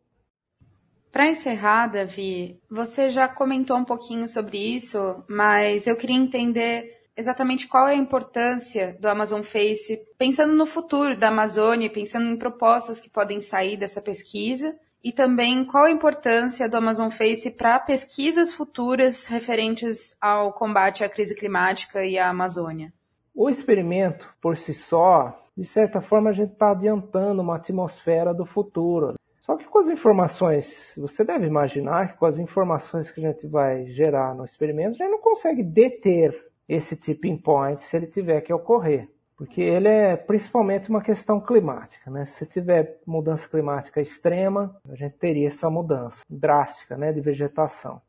Para 1.10 1.28
encerrar, 1.28 1.88
Davi, 1.88 2.58
você 2.70 3.10
já 3.10 3.28
comentou 3.28 3.76
um 3.76 3.84
pouquinho 3.84 4.26
sobre 4.26 4.56
isso, 4.56 5.22
mas 5.28 5.86
eu 5.86 5.94
queria 5.94 6.16
entender 6.16 7.02
exatamente 7.14 7.68
qual 7.68 7.86
é 7.86 7.92
a 7.92 7.96
importância 7.96 8.96
do 8.98 9.08
Amazon 9.08 9.42
Face, 9.42 10.08
pensando 10.16 10.54
no 10.54 10.64
futuro 10.64 11.14
da 11.14 11.28
Amazônia, 11.28 11.90
pensando 11.90 12.30
em 12.30 12.38
propostas 12.38 13.00
que 13.00 13.10
podem 13.10 13.42
sair 13.42 13.76
dessa 13.76 14.00
pesquisa, 14.00 14.74
e 15.04 15.12
também 15.12 15.64
qual 15.64 15.84
a 15.84 15.90
importância 15.90 16.68
do 16.68 16.76
Amazon 16.76 17.10
Face 17.10 17.50
para 17.50 17.78
pesquisas 17.80 18.54
futuras 18.54 19.26
referentes 19.26 20.16
ao 20.20 20.52
combate 20.52 21.04
à 21.04 21.08
crise 21.08 21.34
climática 21.34 22.04
e 22.04 22.18
à 22.18 22.28
Amazônia. 22.28 22.92
O 23.34 23.50
experimento, 23.50 24.32
por 24.40 24.56
si 24.56 24.72
só, 24.72 25.41
de 25.56 25.64
certa 25.64 26.00
forma, 26.00 26.30
a 26.30 26.32
gente 26.32 26.52
está 26.52 26.70
adiantando 26.70 27.42
uma 27.42 27.56
atmosfera 27.56 28.32
do 28.32 28.46
futuro. 28.46 29.14
Só 29.40 29.56
que 29.56 29.64
com 29.64 29.78
as 29.78 29.88
informações, 29.88 30.94
você 30.96 31.24
deve 31.24 31.46
imaginar 31.46 32.12
que 32.12 32.18
com 32.18 32.26
as 32.26 32.38
informações 32.38 33.10
que 33.10 33.24
a 33.24 33.28
gente 33.28 33.46
vai 33.46 33.86
gerar 33.86 34.34
no 34.34 34.44
experimento, 34.44 34.90
a 34.90 35.04
gente 35.04 35.10
não 35.10 35.20
consegue 35.20 35.62
deter 35.62 36.32
esse 36.68 36.96
tipping 36.96 37.36
point 37.36 37.82
se 37.82 37.96
ele 37.96 38.06
tiver 38.06 38.40
que 38.40 38.52
ocorrer. 38.52 39.08
Porque 39.36 39.60
ele 39.60 39.88
é 39.88 40.16
principalmente 40.16 40.88
uma 40.88 41.02
questão 41.02 41.40
climática. 41.40 42.08
Né? 42.10 42.24
Se 42.24 42.46
tiver 42.46 43.00
mudança 43.04 43.48
climática 43.48 44.00
extrema, 44.00 44.76
a 44.88 44.94
gente 44.94 45.16
teria 45.16 45.48
essa 45.48 45.68
mudança 45.68 46.20
drástica 46.30 46.96
né, 46.96 47.12
de 47.12 47.20
vegetação. 47.20 48.00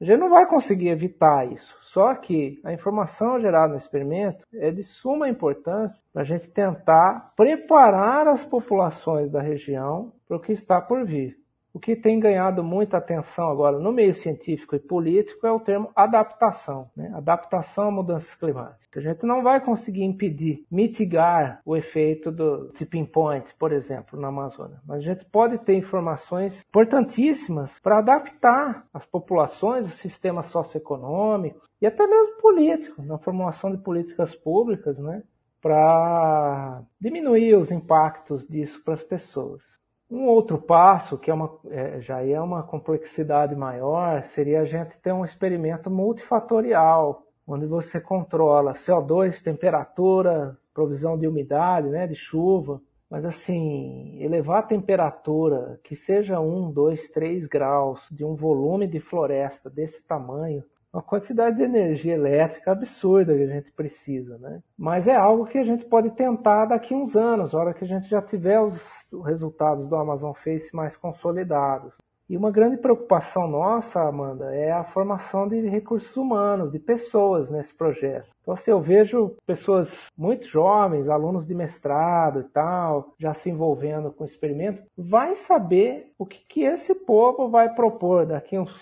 A 0.00 0.04
gente 0.04 0.18
não 0.18 0.30
vai 0.30 0.46
conseguir 0.46 0.88
evitar 0.88 1.50
isso. 1.50 1.74
Só 1.82 2.14
que 2.14 2.60
a 2.64 2.72
informação 2.72 3.40
gerada 3.40 3.72
no 3.72 3.78
experimento 3.78 4.44
é 4.52 4.70
de 4.70 4.82
suma 4.82 5.28
importância 5.28 6.04
para 6.12 6.22
a 6.22 6.24
gente 6.24 6.50
tentar 6.50 7.32
preparar 7.36 8.26
as 8.26 8.44
populações 8.44 9.30
da 9.30 9.40
região 9.40 10.12
para 10.26 10.36
o 10.36 10.40
que 10.40 10.52
está 10.52 10.80
por 10.80 11.04
vir. 11.04 11.36
O 11.74 11.80
que 11.80 11.96
tem 11.96 12.20
ganhado 12.20 12.62
muita 12.62 12.98
atenção 12.98 13.48
agora 13.48 13.80
no 13.80 13.90
meio 13.90 14.14
científico 14.14 14.76
e 14.76 14.78
político 14.78 15.44
é 15.44 15.50
o 15.50 15.58
termo 15.58 15.90
adaptação, 15.96 16.88
né? 16.96 17.10
adaptação 17.12 17.88
a 17.88 17.90
mudanças 17.90 18.32
climáticas. 18.32 19.04
A 19.04 19.08
gente 19.08 19.26
não 19.26 19.42
vai 19.42 19.60
conseguir 19.60 20.04
impedir, 20.04 20.64
mitigar 20.70 21.60
o 21.66 21.76
efeito 21.76 22.30
do 22.30 22.68
tipping 22.74 23.04
point, 23.04 23.52
por 23.58 23.72
exemplo, 23.72 24.16
na 24.20 24.28
Amazônia, 24.28 24.80
mas 24.86 24.98
a 24.98 25.02
gente 25.02 25.24
pode 25.24 25.58
ter 25.58 25.74
informações 25.74 26.62
importantíssimas 26.62 27.80
para 27.80 27.98
adaptar 27.98 28.86
as 28.94 29.04
populações, 29.04 29.88
os 29.88 29.94
sistemas 29.94 30.46
socioeconômicos 30.46 31.68
e 31.82 31.86
até 31.88 32.06
mesmo 32.06 32.36
políticos, 32.40 33.04
na 33.04 33.18
formulação 33.18 33.72
de 33.72 33.78
políticas 33.78 34.32
públicas, 34.32 34.96
né? 34.96 35.24
para 35.60 36.84
diminuir 37.00 37.56
os 37.56 37.72
impactos 37.72 38.46
disso 38.46 38.80
para 38.84 38.94
as 38.94 39.02
pessoas. 39.02 39.82
Um 40.14 40.28
outro 40.28 40.58
passo, 40.58 41.18
que 41.18 41.28
é 41.28 41.34
uma, 41.34 41.58
é, 41.68 42.00
já 42.00 42.24
é 42.24 42.40
uma 42.40 42.62
complexidade 42.62 43.56
maior, 43.56 44.22
seria 44.26 44.60
a 44.60 44.64
gente 44.64 44.96
ter 44.98 45.12
um 45.12 45.24
experimento 45.24 45.90
multifatorial, 45.90 47.26
onde 47.44 47.66
você 47.66 48.00
controla 48.00 48.74
CO2, 48.74 49.42
temperatura, 49.42 50.56
provisão 50.72 51.18
de 51.18 51.26
umidade, 51.26 51.88
né, 51.88 52.06
de 52.06 52.14
chuva, 52.14 52.80
mas 53.10 53.24
assim, 53.24 54.22
elevar 54.22 54.60
a 54.60 54.66
temperatura 54.66 55.80
que 55.82 55.96
seja 55.96 56.38
1, 56.38 56.70
2, 56.70 57.10
3 57.10 57.48
graus 57.48 58.06
de 58.08 58.24
um 58.24 58.36
volume 58.36 58.86
de 58.86 59.00
floresta 59.00 59.68
desse 59.68 60.00
tamanho 60.06 60.62
uma 60.94 61.02
quantidade 61.02 61.56
de 61.56 61.64
energia 61.64 62.14
elétrica 62.14 62.70
absurda 62.70 63.34
que 63.34 63.42
a 63.42 63.48
gente 63.48 63.72
precisa, 63.72 64.38
né? 64.38 64.62
Mas 64.78 65.08
é 65.08 65.16
algo 65.16 65.44
que 65.44 65.58
a 65.58 65.64
gente 65.64 65.84
pode 65.84 66.10
tentar 66.12 66.66
daqui 66.66 66.94
uns 66.94 67.16
anos, 67.16 67.52
a 67.52 67.58
hora 67.58 67.74
que 67.74 67.84
a 67.84 67.88
gente 67.88 68.08
já 68.08 68.22
tiver 68.22 68.60
os 68.60 68.80
resultados 69.24 69.88
do 69.88 69.96
Amazon 69.96 70.32
Face 70.32 70.74
mais 70.74 70.96
consolidados. 70.96 71.92
E 72.30 72.36
uma 72.36 72.50
grande 72.50 72.78
preocupação 72.78 73.46
nossa, 73.48 74.00
Amanda, 74.00 74.54
é 74.54 74.70
a 74.70 74.84
formação 74.84 75.46
de 75.46 75.60
recursos 75.68 76.16
humanos, 76.16 76.70
de 76.70 76.78
pessoas 76.78 77.50
nesse 77.50 77.74
projeto. 77.74 78.28
Então, 78.40 78.54
assim, 78.54 78.70
eu 78.70 78.80
vejo 78.80 79.36
pessoas 79.44 80.08
muito 80.16 80.46
jovens, 80.48 81.08
alunos 81.08 81.44
de 81.44 81.54
mestrado 81.54 82.40
e 82.40 82.44
tal, 82.44 83.12
já 83.18 83.34
se 83.34 83.50
envolvendo 83.50 84.12
com 84.12 84.24
o 84.24 84.26
experimento, 84.26 84.82
vai 84.96 85.34
saber 85.34 86.12
o 86.16 86.24
que, 86.24 86.38
que 86.48 86.62
esse 86.62 86.94
povo 86.94 87.48
vai 87.50 87.74
propor 87.74 88.24
daqui 88.24 88.58
uns 88.58 88.72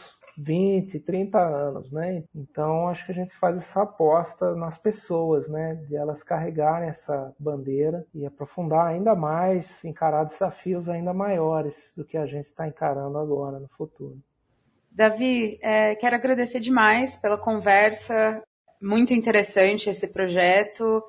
20, 0.42 0.98
30 1.00 1.38
anos, 1.38 1.90
né? 1.92 2.24
Então 2.34 2.88
acho 2.88 3.06
que 3.06 3.12
a 3.12 3.14
gente 3.14 3.34
faz 3.36 3.56
essa 3.56 3.82
aposta 3.82 4.54
nas 4.54 4.76
pessoas, 4.76 5.48
né? 5.48 5.74
De 5.86 5.96
elas 5.96 6.22
carregarem 6.22 6.88
essa 6.88 7.32
bandeira 7.38 8.04
e 8.14 8.26
aprofundar 8.26 8.86
ainda 8.86 9.14
mais, 9.14 9.84
encarar 9.84 10.24
desafios 10.24 10.88
ainda 10.88 11.12
maiores 11.12 11.74
do 11.96 12.04
que 12.04 12.16
a 12.16 12.26
gente 12.26 12.46
está 12.46 12.66
encarando 12.66 13.18
agora 13.18 13.58
no 13.58 13.68
futuro. 13.68 14.18
Davi, 14.90 15.58
é, 15.62 15.94
quero 15.94 16.16
agradecer 16.16 16.60
demais 16.60 17.16
pela 17.16 17.38
conversa, 17.38 18.42
muito 18.80 19.14
interessante 19.14 19.88
esse 19.88 20.08
projeto. 20.08 21.02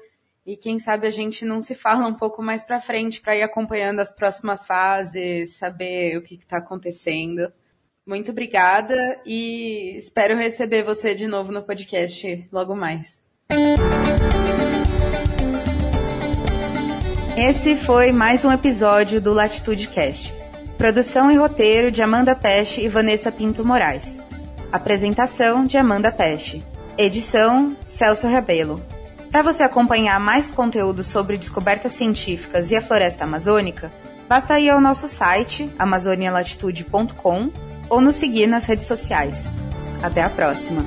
E 0.45 0.57
quem 0.57 0.77
sabe 0.77 1.07
a 1.07 1.11
gente 1.11 1.45
não 1.45 1.61
se 1.61 1.73
fala 1.73 2.05
um 2.05 2.13
pouco 2.13 2.41
mais 2.41 2.63
para 2.63 2.79
frente 2.79 3.21
para 3.21 3.35
ir 3.35 3.43
acompanhando 3.43 3.99
as 3.99 4.11
próximas 4.11 4.65
fases, 4.65 5.57
saber 5.57 6.17
o 6.17 6.21
que 6.21 6.35
está 6.35 6.57
acontecendo. 6.57 7.51
Muito 8.05 8.31
obrigada 8.31 9.17
e 9.25 9.95
espero 9.97 10.35
receber 10.35 10.83
você 10.83 11.15
de 11.15 11.25
novo 11.25 11.53
no 11.53 11.63
podcast 11.63 12.45
logo 12.51 12.75
mais. 12.75 13.23
Esse 17.37 17.77
foi 17.77 18.11
mais 18.11 18.43
um 18.43 18.51
episódio 18.51 19.21
do 19.21 19.31
Latitude 19.31 19.87
Cast. 19.87 20.33
Produção 20.77 21.31
e 21.31 21.37
roteiro 21.37 21.89
de 21.89 22.01
Amanda 22.01 22.35
Peste 22.35 22.81
e 22.81 22.89
Vanessa 22.89 23.31
Pinto 23.31 23.63
Moraes. 23.63 24.21
Apresentação 24.69 25.63
de 25.63 25.77
Amanda 25.77 26.11
Peste. 26.11 26.61
Edição 26.97 27.75
Celso 27.87 28.27
Rebelo. 28.27 28.83
Para 29.31 29.41
você 29.41 29.63
acompanhar 29.63 30.19
mais 30.19 30.51
conteúdo 30.51 31.05
sobre 31.05 31.37
descobertas 31.37 31.93
científicas 31.93 32.69
e 32.69 32.75
a 32.75 32.81
floresta 32.81 33.23
amazônica, 33.23 33.91
basta 34.27 34.59
ir 34.59 34.69
ao 34.69 34.81
nosso 34.81 35.07
site 35.07 35.71
amazonialatitude.com 35.79 37.72
ou 37.89 38.01
nos 38.01 38.15
seguir 38.15 38.47
nas 38.47 38.65
redes 38.65 38.85
sociais. 38.85 39.53
Até 40.01 40.21
a 40.21 40.29
próxima! 40.29 40.83